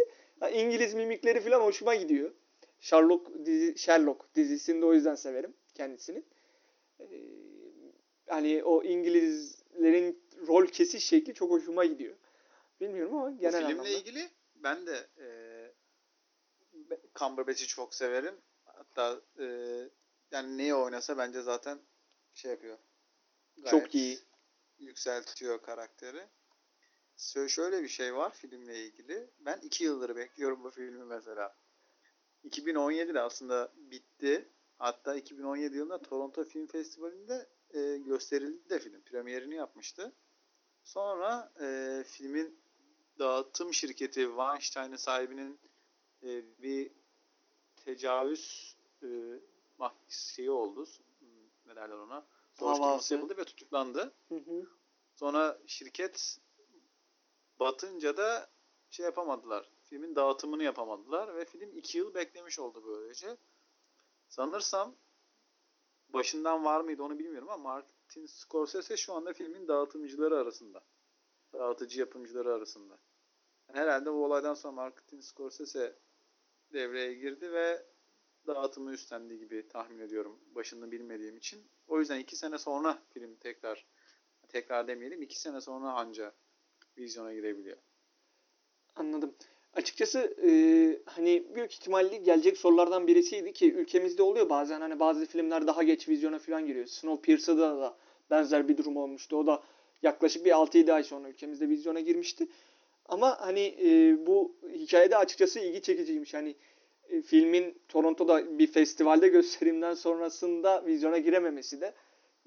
[0.53, 2.31] İngiliz mimikleri falan hoşuma gidiyor.
[2.79, 6.23] Sherlock dizi, Sherlock dizisini de o yüzden severim kendisini.
[6.99, 7.05] E,
[8.27, 12.15] hani o İngilizlerin rol kesiş şekli çok hoşuma gidiyor.
[12.81, 13.89] Bilmiyorum ama Bu genel filmle anlamda.
[13.89, 15.27] ilgili ben de e,
[17.15, 18.35] Cumberbatch'i çok severim.
[18.65, 19.45] Hatta e,
[20.31, 21.79] yani neyi oynasa bence zaten
[22.33, 22.77] şey yapıyor.
[23.57, 24.19] Gayet Çok iyi.
[24.79, 26.27] Yükseltiyor karakteri.
[27.47, 29.29] Şöyle bir şey var filmle ilgili.
[29.39, 31.55] Ben iki yıldır bekliyorum bu filmi mesela.
[32.43, 34.49] 2017'de aslında bitti.
[34.77, 39.01] Hatta 2017 yılında Toronto Film Festivali'nde e, gösterildi de film.
[39.01, 40.13] Premierini yapmıştı.
[40.83, 42.59] Sonra e, filmin
[43.19, 45.59] dağıtım şirketi Weinstein'ın sahibinin
[46.23, 46.91] e, bir
[47.75, 49.07] tecavüz e,
[49.79, 50.87] mah- şeyi oldu.
[51.65, 52.25] Ne derler ona?
[52.53, 54.13] Soruşturması yapıldı ve tutuklandı.
[54.29, 54.67] Hı hı.
[55.15, 56.37] Sonra şirket
[57.63, 58.49] batınca da
[58.89, 59.71] şey yapamadılar.
[59.83, 63.37] Filmin dağıtımını yapamadılar ve film iki yıl beklemiş oldu böylece.
[64.27, 64.95] Sanırsam
[66.09, 70.83] başından var mıydı onu bilmiyorum ama Martin Scorsese şu anda filmin dağıtımcıları arasında.
[71.53, 72.97] Dağıtıcı yapımcıları arasında.
[73.67, 75.99] Yani herhalde bu olaydan sonra Martin Scorsese
[76.73, 77.85] devreye girdi ve
[78.47, 80.39] dağıtımı üstlendi gibi tahmin ediyorum.
[80.55, 81.67] Başını bilmediğim için.
[81.87, 83.85] O yüzden iki sene sonra film tekrar
[84.47, 86.33] tekrar demeyelim iki sene sonra anca
[86.97, 87.77] vizyona girebiliyor.
[88.95, 89.35] Anladım.
[89.73, 90.51] Açıkçası e,
[91.05, 96.09] hani büyük ihtimalle gelecek sorulardan birisiydi ki ülkemizde oluyor bazen hani bazı filmler daha geç
[96.09, 96.85] vizyona falan giriyor.
[96.85, 97.97] Snowpiercer'da da
[98.29, 99.37] benzer bir durum olmuştu.
[99.37, 99.63] O da
[100.01, 102.47] yaklaşık bir 6-7 ay sonra ülkemizde vizyona girmişti.
[103.05, 106.33] Ama hani e, bu hikayede açıkçası ilgi çekiciymiş.
[106.33, 106.55] Hani
[107.09, 111.93] e, filmin Toronto'da bir festivalde gösterimden sonrasında vizyona girememesi de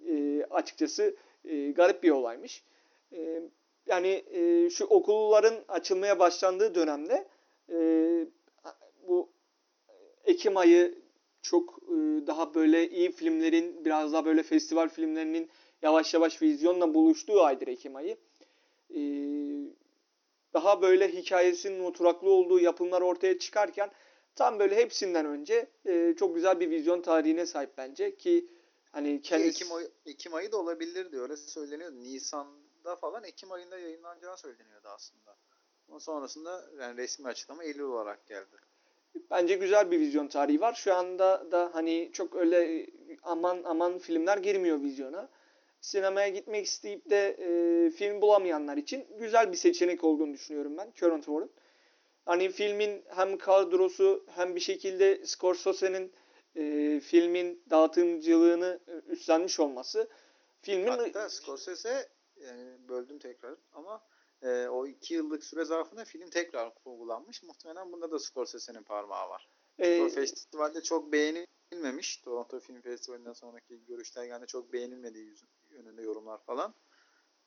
[0.08, 2.62] e, açıkçası e, garip bir olaymış.
[3.12, 3.42] E,
[3.86, 7.28] yani e, şu okulların açılmaya başlandığı dönemde
[7.72, 7.78] e,
[9.08, 9.28] bu
[10.24, 10.98] Ekim ayı
[11.42, 15.50] çok e, daha böyle iyi filmlerin biraz daha böyle festival filmlerinin
[15.82, 18.16] yavaş yavaş vizyonla buluştuğu aydır Ekim ayı.
[18.94, 19.00] E,
[20.54, 23.90] daha böyle hikayesinin oturaklı olduğu yapımlar ortaya çıkarken
[24.34, 28.46] tam böyle hepsinden önce e, çok güzel bir vizyon tarihine sahip bence ki
[28.92, 31.92] hani kendisi Ekim, ayı, Ekim ayı da olabilirdi öyle söyleniyor.
[32.86, 35.36] Nisan'da falan Ekim ayında yayınlanacağı söyleniyordu aslında.
[35.88, 38.56] Ama sonrasında yani resmi açıklama Eylül olarak geldi.
[39.30, 40.74] Bence güzel bir vizyon tarihi var.
[40.74, 42.86] Şu anda da hani çok öyle
[43.22, 45.28] aman aman filmler girmiyor vizyona.
[45.80, 51.24] Sinemaya gitmek isteyip de e, film bulamayanlar için güzel bir seçenek olduğunu düşünüyorum ben Current
[51.24, 51.50] War'un.
[52.26, 56.12] Hani filmin hem kadrosu hem bir şekilde Scorsese'nin
[56.56, 60.08] e, filmin dağıtımcılığını e, üstlenmiş olması
[60.62, 64.02] filmin Hatta Scorsese yani böldüm tekrar ama
[64.42, 67.42] e, o iki yıllık süre zarfında film tekrar kurgulanmış.
[67.42, 69.48] Muhtemelen bunda da Scorsese'nin parmağı var.
[69.78, 72.16] e, O festivalde çok beğenilmemiş.
[72.16, 75.34] Toronto Film Festivali'nden sonraki görüşler geldi çok beğenilmediği
[75.70, 76.74] yönünde yorumlar falan.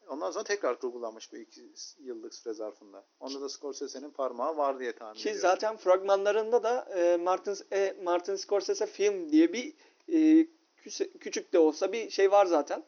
[0.07, 3.05] Ondan sonra tekrar kurgulanmış bu iki yıllık süre zarfında.
[3.19, 5.41] Onda da Scorsese'nin parmağı var diye tahmin Ki ediyorum.
[5.41, 9.73] zaten fragmanlarında da e, Martin e, Martin Scorsese film diye bir
[10.07, 10.47] e,
[10.77, 12.83] küse- küçük de olsa bir şey var zaten.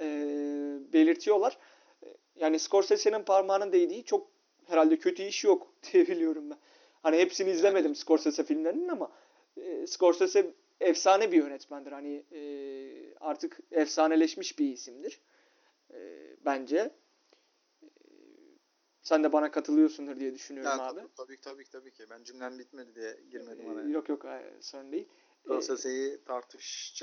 [0.00, 0.06] E,
[0.92, 1.58] belirtiyorlar.
[2.04, 4.30] E, Yani Scorsese'nin parmağının değdiği çok
[4.66, 6.58] herhalde kötü iş yok diye biliyorum ben.
[7.02, 9.12] Hani hepsini izlemedim Scorsese filmlerinin ama
[9.56, 11.92] e, Scorsese efsane bir yönetmendir.
[11.92, 12.40] Hani e,
[13.20, 15.20] artık efsaneleşmiş bir isimdir.
[15.94, 15.96] E,
[16.44, 16.90] bence.
[17.82, 17.88] E,
[19.02, 21.00] sen de bana katılıyorsundur diye düşünüyorum Ya, abi.
[21.00, 22.04] tabii, tabii tabii tabii ki.
[22.10, 23.88] Ben cümlem bitmedi diye girmedim Ee, araya.
[23.88, 25.08] Yok yok hayır, sorun değil.
[25.08, 26.94] Ee, Scorsese'yi tartış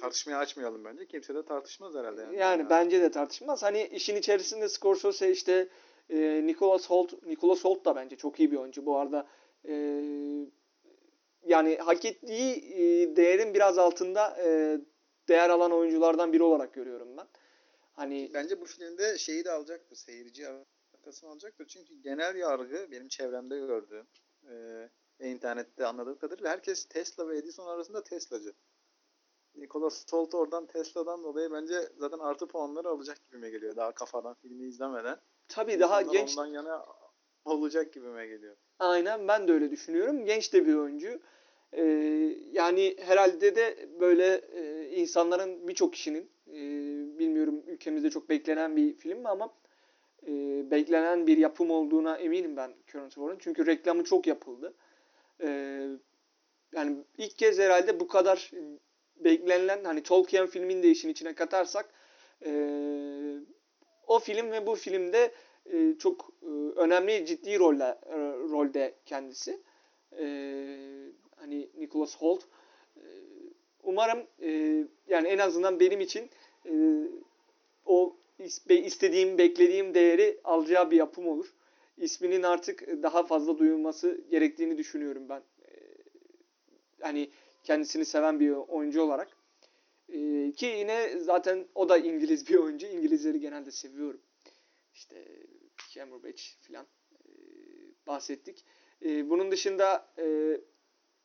[0.00, 1.06] tartışmaya açmayalım bence.
[1.06, 2.20] Kimse de tartışmaz herhalde.
[2.20, 3.62] Yani, yani bence de tartışmaz.
[3.62, 5.68] Hani işin içerisinde Scorsese işte
[6.10, 8.86] e, Nicholas Holt, Nicholas Holt da bence çok iyi bir oyuncu.
[8.86, 9.26] Bu arada
[9.68, 9.74] e,
[11.46, 14.78] yani hak ettiği e, değerin biraz altında e,
[15.28, 17.26] değer alan oyunculardan biri olarak görüyorum ben.
[17.92, 19.96] Hani Bence bu filmde şeyi de alacaktır.
[19.96, 20.48] Seyirci
[20.94, 21.66] arkasını alacaktır.
[21.66, 24.06] Çünkü genel yargı benim çevremde gördüğüm
[24.50, 24.88] e,
[25.30, 28.52] internette anladığım kadarıyla herkes Tesla ve Edison arasında Teslacı.
[29.54, 33.76] Nicholas Holt oradan Tesla'dan dolayı bence zaten artı puanları alacak gibime geliyor.
[33.76, 35.16] Daha kafadan filmi izlemeden.
[35.48, 36.86] tabii daha İnsanlar genç Ondan yana
[37.44, 38.56] olacak gibime geliyor.
[38.78, 40.24] Aynen ben de öyle düşünüyorum.
[40.24, 41.20] Genç de bir oyuncu.
[41.72, 41.82] Ee,
[42.52, 46.58] yani herhalde de böyle e, insanların birçok kişinin e,
[47.18, 49.54] bilmiyorum ülkemizde çok beklenen bir film mi ama
[50.26, 50.30] e,
[50.70, 53.38] beklenen bir yapım olduğuna eminim ben Current War'ın.
[53.38, 54.74] Çünkü reklamı çok yapıldı.
[55.42, 55.48] E,
[56.74, 58.50] yani ilk kez herhalde bu kadar
[59.24, 61.90] beklenilen hani Tolkien filmini de işin içine katarsak
[62.46, 62.50] E,
[64.06, 65.32] o film ve bu filmde
[65.72, 68.16] e, çok e, önemli ciddi rolle, e,
[68.50, 69.60] rolde kendisi.
[70.18, 70.24] E,
[71.36, 72.42] hani Nicholas Holt.
[72.96, 73.04] E,
[73.82, 76.30] umarım e, yani en azından benim için
[76.66, 76.72] e,
[77.86, 78.16] o
[78.68, 81.46] istediğim, beklediğim değeri alacağı bir yapım olur.
[81.98, 85.42] İsminin artık daha fazla duyulması gerektiğini düşünüyorum ben.
[85.62, 85.70] E,
[87.00, 87.30] hani
[87.64, 89.28] kendisini seven bir oyuncu olarak.
[90.08, 92.86] E, ki yine zaten o da İngiliz bir oyuncu.
[92.86, 94.20] İngilizleri genelde seviyorum.
[94.94, 95.24] İşte
[95.90, 97.28] Cumberbatch falan e,
[98.06, 98.64] bahsettik.
[99.04, 100.56] E, bunun dışında e,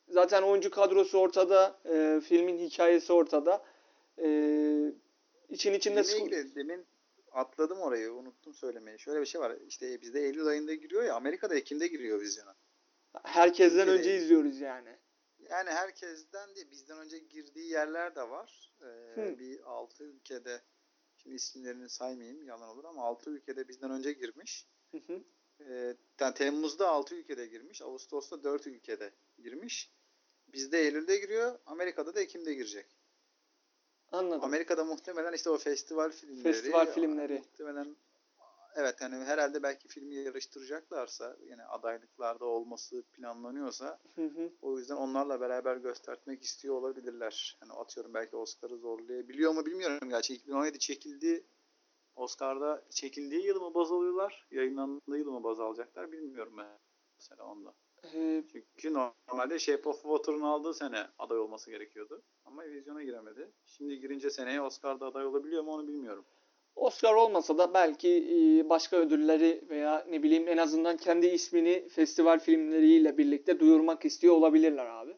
[0.08, 3.64] zaten oyuncu kadrosu ortada, e, filmin hikayesi ortada.
[4.18, 4.28] E,
[5.48, 6.86] için içinde ilgili demin
[7.32, 8.98] atladım orayı, unuttum söylemeyi.
[8.98, 9.56] Şöyle bir şey var.
[9.68, 12.54] İşte bizde Eylül ayında giriyor ya, Amerika'da Ekim'de giriyor vizyona.
[13.22, 14.96] Herkesten önce izliyoruz yani.
[15.50, 18.72] Yani herkesten değil, bizden önce girdiği yerler de var.
[18.82, 20.62] Ee, bir 6 ülkede
[21.26, 24.66] Şimdi isimlerini saymayayım yalan olur ama 6 ülkede bizden önce girmiş.
[24.90, 25.24] Hı hı.
[25.60, 27.82] E, yani Temmuz'da 6 ülkede girmiş.
[27.82, 29.92] Ağustos'ta 4 ülkede girmiş.
[30.48, 31.58] Bizde Eylül'de giriyor.
[31.66, 32.96] Amerika'da da Ekim'de girecek.
[34.12, 34.44] Anladım.
[34.44, 36.42] Amerika'da muhtemelen işte o festival filmleri.
[36.42, 37.34] Festival filmleri.
[37.34, 37.96] Muhtemelen
[38.76, 44.52] evet yani herhalde belki filmi yarıştıracaklarsa yine adaylıklarda olması planlanıyorsa hı hı.
[44.62, 47.58] o yüzden onlarla beraber göstermek istiyor olabilirler.
[47.62, 50.08] Yani atıyorum belki Oscar'ı zorlayabiliyor mu bilmiyorum.
[50.08, 51.46] Gerçi 2017 çekildi.
[52.16, 54.46] Oscar'da çekildiği yıl mı baz alıyorlar?
[54.50, 56.78] Yayınlandığı yıl mı baz alacaklar bilmiyorum ben.
[57.18, 57.74] Mesela onda.
[58.14, 62.22] Ee, Çünkü normalde Shape of Water'ın aldığı sene aday olması gerekiyordu.
[62.44, 63.52] Ama vizyona giremedi.
[63.64, 66.24] Şimdi girince seneye Oscar'da aday olabiliyor mu onu bilmiyorum.
[66.76, 72.38] Oscar olmasa da belki e, başka ödülleri veya ne bileyim en azından kendi ismini festival
[72.38, 75.16] filmleriyle birlikte duyurmak istiyor olabilirler abi.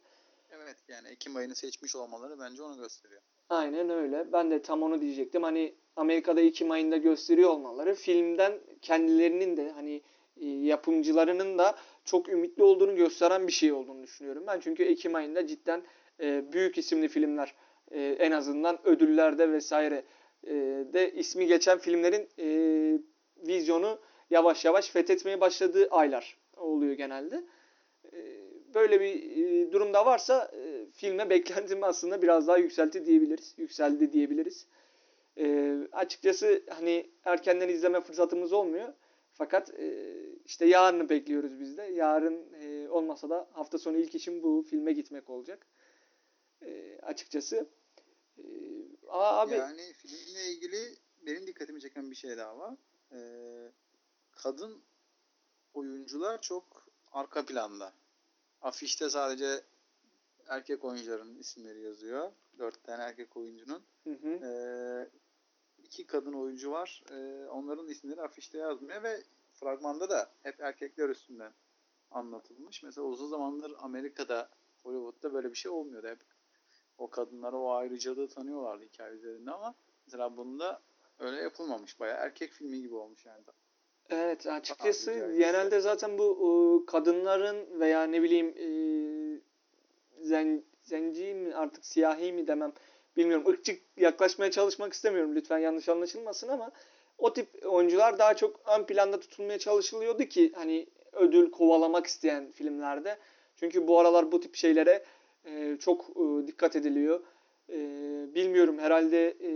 [0.51, 3.21] Evet yani Ekim ayını seçmiş olmaları bence onu gösteriyor.
[3.49, 4.33] Aynen öyle.
[4.33, 5.42] Ben de tam onu diyecektim.
[5.42, 10.03] Hani Amerika'da Ekim ayında gösteriyor olmaları filmden kendilerinin de hani
[10.40, 14.44] e, yapımcılarının da çok ümitli olduğunu gösteren bir şey olduğunu düşünüyorum.
[14.47, 15.83] Ben çünkü Ekim ayında cidden
[16.21, 17.55] e, büyük isimli filmler
[17.90, 20.05] en azından ödüllerde vesaire
[20.46, 20.53] e,
[20.92, 22.48] de ismi geçen filmlerin e,
[23.46, 23.98] vizyonu
[24.31, 27.44] yavaş yavaş fethetmeye başladığı aylar oluyor genelde.
[28.12, 28.18] E,
[28.74, 33.55] böyle bir e, durumda varsa e, filme beklentimi aslında biraz daha yükseltti diyebiliriz.
[33.59, 34.66] Yükseldi diyebiliriz.
[35.38, 38.92] E, açıkçası hani erkenden izleme fırsatımız olmuyor.
[39.33, 41.83] Fakat e, işte yarını bekliyoruz biz de.
[41.83, 45.66] Yarın e, olmasa da hafta sonu ilk işim bu filme gitmek olacak.
[46.62, 47.66] E, açıkçası.
[48.38, 48.44] E,
[49.09, 52.75] abi, yani filmle ilgili benim dikkatimi çeken bir şey daha var.
[53.12, 53.73] Ee,
[54.33, 54.83] kadın
[55.75, 57.92] oyuncular çok arka planda.
[58.62, 59.64] Afişte sadece
[60.47, 62.33] erkek oyuncuların isimleri yazıyor.
[62.59, 63.83] Dört tane erkek oyuncunun.
[64.05, 64.29] Hı hı.
[64.29, 65.11] Ee,
[65.83, 67.03] iki kadın oyuncu var.
[67.11, 71.53] Ee, onların isimleri afişte yazmıyor ve fragmanda da hep erkekler üstünden
[72.11, 72.83] anlatılmış.
[72.83, 74.49] Mesela uzun zamandır Amerika'da
[74.83, 76.07] Hollywood'da böyle bir şey olmuyordu.
[76.07, 76.21] Hep
[76.98, 79.74] o kadınlara o ayrıcalığı tanıyorlardı hikaye üzerinde ama
[80.06, 80.80] mesela bunda
[81.18, 82.00] öyle yapılmamış.
[82.00, 83.42] Baya erkek filmi gibi olmuş yani.
[84.11, 88.68] Evet açıkçası genelde zaten bu e, kadınların veya ne bileyim e,
[90.20, 92.72] zen, zenci mi artık siyahi mi demem
[93.16, 96.70] bilmiyorum ırkçı yaklaşmaya çalışmak istemiyorum lütfen yanlış anlaşılmasın ama
[97.18, 103.18] o tip oyuncular daha çok ön planda tutulmaya çalışılıyordu ki hani ödül kovalamak isteyen filmlerde.
[103.56, 105.04] Çünkü bu aralar bu tip şeylere
[105.48, 107.20] e, çok e, dikkat ediliyor.
[107.70, 107.78] E,
[108.34, 109.50] bilmiyorum herhalde e,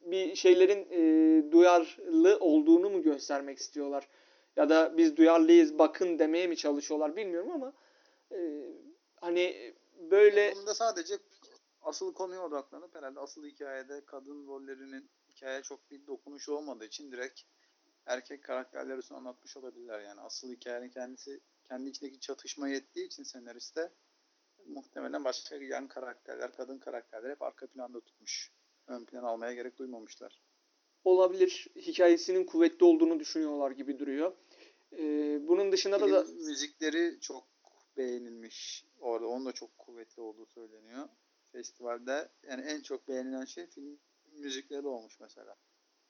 [0.00, 4.08] bir şeylerin e, duyarlı olduğunu mu göstermek istiyorlar?
[4.56, 7.72] Ya da biz duyarlıyız bakın demeye mi çalışıyorlar bilmiyorum ama
[9.20, 9.74] hani
[10.10, 10.54] böyle...
[10.56, 11.18] Bunda sadece
[11.82, 17.40] asıl konuya odaklanıp herhalde asıl hikayede kadın rollerinin hikayeye çok bir dokunuşu olmadığı için direkt
[18.06, 20.20] erkek karakterler anlatmış olabilirler yani.
[20.20, 23.92] Asıl hikayenin kendisi kendi içindeki çatışma yettiği için senariste
[24.68, 28.52] muhtemelen başka yan karakterler, kadın karakterler hep arka planda tutmuş.
[28.86, 30.42] Ön plan almaya gerek duymamışlar.
[31.04, 31.66] Olabilir.
[31.76, 34.32] Hikayesinin kuvvetli olduğunu düşünüyorlar gibi duruyor.
[34.92, 37.48] Ee, bunun dışında Film da, da müzikleri çok
[37.96, 38.84] beğenilmiş.
[39.00, 41.08] Orada onun da çok kuvvetli olduğu söyleniyor.
[41.52, 43.98] Festivalde yani en çok beğenilen şey film
[44.32, 45.56] müzikleri olmuş mesela.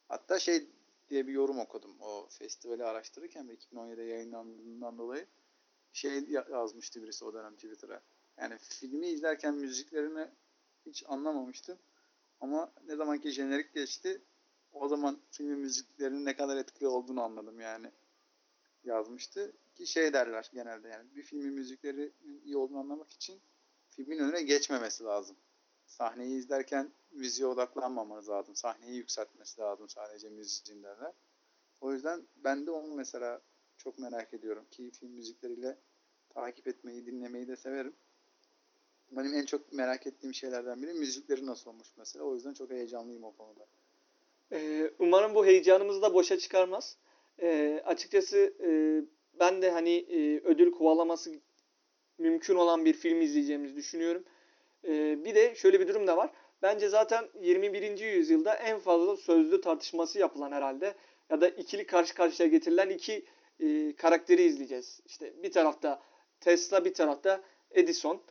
[0.09, 0.69] Hatta şey
[1.09, 5.27] diye bir yorum okudum o festivali araştırırken ve 2017'de yayınlandığından dolayı
[5.93, 8.03] şey yazmıştı birisi o dönem Twitter'a.
[8.41, 10.29] Yani filmi izlerken müziklerini
[10.87, 11.79] hiç anlamamıştım.
[12.41, 14.23] Ama ne zaman ki jenerik geçti
[14.73, 17.91] o zaman filmin müziklerinin ne kadar etkili olduğunu anladım yani.
[18.85, 22.13] Yazmıştı ki şey derler genelde yani bir filmin müzikleri
[22.45, 23.41] iyi olduğunu anlamak için
[23.91, 25.37] filmin önüne geçmemesi lazım.
[25.87, 28.57] sahneyi izlerken müziğe odaklanmamanız lazım.
[28.57, 31.13] Sahneyi yükseltmesi lazım sadece müzisyenlerle.
[31.81, 33.43] O yüzden ben de onu mesela
[33.77, 35.79] çok merak ediyorum ki film müzikleriyle
[36.29, 37.97] takip etmeyi, dinlemeyi de severim.
[39.11, 42.25] Benim en çok merak ettiğim şeylerden biri müzikleri nasıl olmuş mesela.
[42.25, 43.67] O yüzden çok heyecanlıyım o konuda.
[44.53, 46.97] Ee, umarım bu heyecanımızı da boşa çıkarmaz.
[47.43, 48.69] Ee, açıkçası e,
[49.41, 51.41] ben de hani e, ödül kovalaması
[52.19, 54.25] mümkün olan bir film izleyeceğimizi düşünüyorum.
[54.85, 56.31] Ee, bir de şöyle bir durum da var.
[56.63, 57.99] Bence zaten 21.
[57.99, 60.95] yüzyılda en fazla sözlü tartışması yapılan herhalde
[61.31, 63.25] ya da ikili karşı karşıya getirilen iki
[63.61, 65.01] e, karakteri izleyeceğiz.
[65.07, 66.03] İşte bir tarafta
[66.41, 68.23] Tesla, bir tarafta Edison.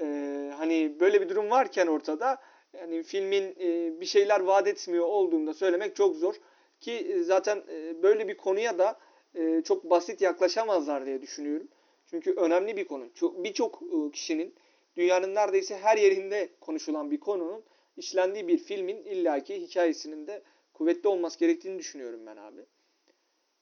[0.00, 2.38] Ee, hani böyle bir durum varken ortada
[2.72, 6.34] yani filmin e, bir şeyler vaat etmiyor olduğunda söylemek çok zor
[6.80, 8.98] ki e, zaten e, böyle bir konuya da
[9.34, 11.68] e, çok basit yaklaşamazlar diye düşünüyorum.
[12.06, 13.14] Çünkü önemli bir konu.
[13.14, 14.54] Çok birçok e, kişinin
[14.96, 17.64] dünyanın neredeyse her yerinde konuşulan bir konunun
[17.96, 20.42] işlendiği bir filmin illaki hikayesinin de
[20.74, 22.60] kuvvetli olması gerektiğini düşünüyorum ben abi.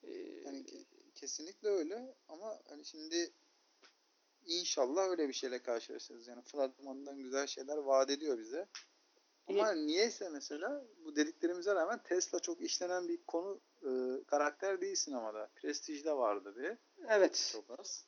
[0.05, 0.11] Ee,
[0.45, 3.31] Yani ke- kesinlikle öyle ama hani şimdi
[4.47, 6.29] inşallah öyle bir şeyle karşılaşırız.
[6.29, 8.69] Yani fragmandan güzel şeyler vaat ediyor bize.
[9.47, 15.51] Ama niyeyse mesela bu dediklerimize rağmen Tesla çok işlenen bir konu e, karakter değil sinemada.
[15.55, 16.79] Prestij'de vardı bir.
[17.09, 17.51] evet.
[17.53, 18.07] Çok az.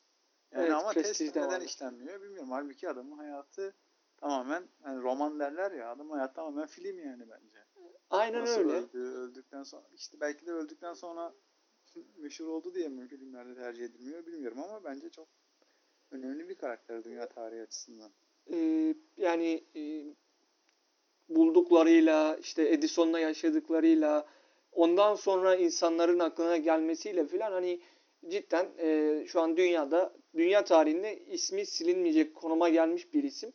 [0.53, 1.64] Yani Evet, ama Tesla neden vardı.
[1.64, 2.51] işlenmiyor bilmiyorum.
[2.51, 3.74] Halbuki adamın hayatı
[4.16, 7.64] tamamen hani roman derler ya adam hayatı tamamen film yani bence.
[8.11, 8.72] Aynen Nasıl öyle.
[8.72, 11.35] öldü, öldükten sonra işte belki de öldükten sonra
[12.16, 15.28] meşhur oldu diye mi filmlerde tercih edilmiyor bilmiyorum ama bence çok
[16.15, 18.11] önemli bir karakter dünya tarihi açısından.
[18.53, 19.83] Ee, yani e,
[21.29, 24.27] bulduklarıyla işte Edison'la yaşadıklarıyla
[24.73, 27.81] ondan sonra insanların aklına gelmesiyle filan hani
[28.29, 33.53] cidden e, şu an dünyada dünya tarihinde ismi silinmeyecek konuma gelmiş bir isim.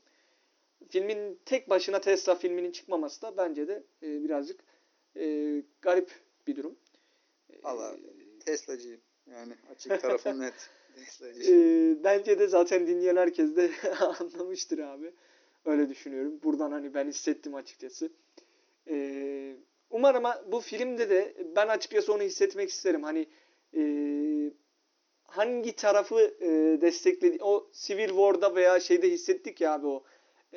[0.89, 4.59] Filmin tek başına Tesla filminin çıkmaması da bence de e, birazcık
[5.15, 6.11] e, garip
[6.47, 6.75] bir durum.
[7.49, 7.95] E, Allah
[8.45, 9.01] Tesla'cıyım.
[9.31, 10.69] Yani açık tarafım net.
[11.47, 15.11] E, bence de zaten dinleyen herkes de anlamıştır abi.
[15.65, 16.39] Öyle düşünüyorum.
[16.43, 18.09] Buradan hani ben hissettim açıkçası.
[18.89, 19.55] Ee,
[19.89, 23.03] umarım bu filmde de ben açıkçası onu hissetmek isterim.
[23.03, 23.27] Hani
[23.77, 23.81] e,
[25.23, 30.03] hangi tarafı e, destekledi o Civil War'da veya şeyde hissettik ya abi o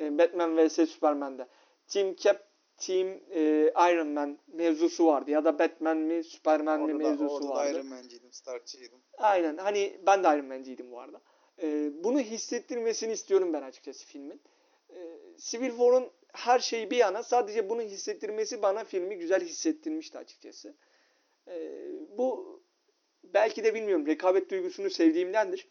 [0.01, 1.47] e, Batman vs Superman'de.
[1.87, 2.47] Team Cap,
[2.85, 7.35] Team e, Iron Man mevzusu vardı ya da Batman mi Superman mi Orada, da, mevzusu
[7.35, 7.71] orada da vardı.
[7.71, 8.99] Iron Man'ciydim, Stark'çıydım.
[9.17, 11.21] Aynen hani ben de Iron Man'ciydim bu arada.
[11.61, 14.41] Ee, bunu hissettirmesini istiyorum ben açıkçası filmin.
[14.89, 20.73] Ee, Civil War'un her şeyi bir yana sadece bunu hissettirmesi bana filmi güzel hissettirmişti açıkçası.
[21.47, 22.59] Ee, bu
[23.23, 25.67] belki de bilmiyorum rekabet duygusunu sevdiğimdendir.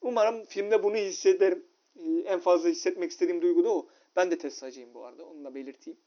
[0.00, 1.66] Umarım filmde bunu hissederim.
[1.96, 3.88] Ee, en fazla hissetmek istediğim duygu da o.
[4.16, 5.98] Ben de Tesla'cıyım bu arada onu da belirteyim.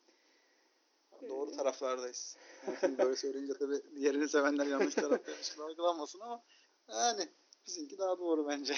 [1.30, 2.38] Doğru taraflardayız.
[2.68, 6.44] Yani şimdi böyle söyleyince tabii diğerini sevenler yanlış taraftaymış gibi algılanmasın ama
[6.90, 7.30] yani
[7.68, 8.76] bizimki daha doğru bence.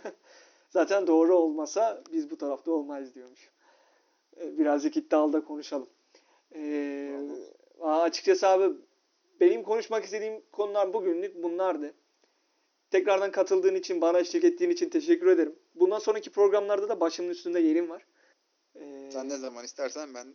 [0.70, 3.50] Zaten doğru olmasa biz bu tarafta olmayız diyormuş.
[4.36, 5.88] Ee, Birazcık iddialı da konuşalım.
[6.54, 7.20] Ee,
[7.80, 8.76] aa, açıkçası abi
[9.40, 11.94] benim konuşmak istediğim konular bugünlük bunlardı.
[12.90, 15.58] Tekrardan katıldığın için, bana eşlik ettiğin için teşekkür ederim.
[15.74, 18.06] Bundan sonraki programlarda da başımın üstünde yerim var.
[18.74, 20.34] Ee, Sen ne zaman istersen ben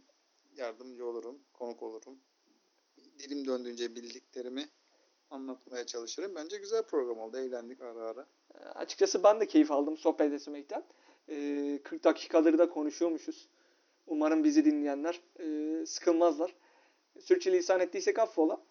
[0.57, 2.19] yardımcı olurum, konuk olurum.
[3.19, 4.69] Dilim döndüğünce bildiklerimi
[5.29, 6.35] anlatmaya çalışırım.
[6.35, 7.37] Bence güzel program oldu.
[7.37, 8.27] Eğlendik ara ara.
[8.75, 10.83] Açıkçası ben de keyif aldım sohbet etmekten.
[11.29, 13.49] Ee, 40 dakikaları da konuşuyormuşuz.
[14.07, 16.55] Umarım bizi dinleyenler e, sıkılmazlar.
[17.19, 18.63] Sürçülisan ettiysek affola.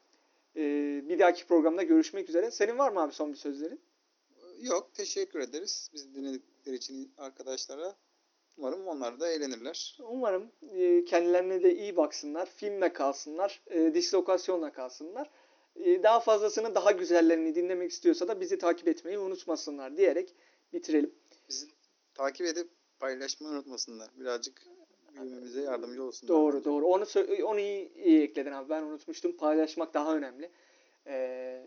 [0.56, 2.50] Ee, bir dahaki programda görüşmek üzere.
[2.50, 3.80] Senin var mı abi son bir sözlerin?
[4.58, 5.90] Yok, teşekkür ederiz.
[5.94, 7.96] Bizi dinledikleri için arkadaşlara.
[8.56, 9.98] Umarım onlar da eğlenirler.
[10.08, 12.46] Umarım e, kendilerine de iyi baksınlar.
[12.46, 13.62] Filmle kalsınlar.
[13.66, 15.30] E, dislokasyonla kalsınlar.
[15.76, 20.34] E, daha fazlasını daha güzellerini dinlemek istiyorsa da bizi takip etmeyi unutmasınlar diyerek
[20.72, 21.14] bitirelim.
[21.48, 21.66] Bizi
[22.14, 22.68] takip edip
[23.00, 24.08] paylaşmayı unutmasınlar.
[24.20, 24.62] Birazcık
[25.14, 26.28] büyümemize yardımcı olsunlar.
[26.28, 26.64] Doğru bence.
[26.64, 26.86] doğru.
[26.86, 27.04] Onu
[27.44, 28.68] onu iyi, iyi ekledin abi.
[28.68, 29.36] Ben unutmuştum.
[29.36, 30.50] Paylaşmak daha önemli.
[31.06, 31.62] Ee,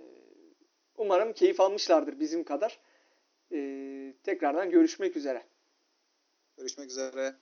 [0.98, 2.80] umarım keyif almışlardır bizim kadar.
[3.52, 5.44] Ee, tekrardan görüşmek üzere.
[6.58, 7.36] Görüşmek üzere.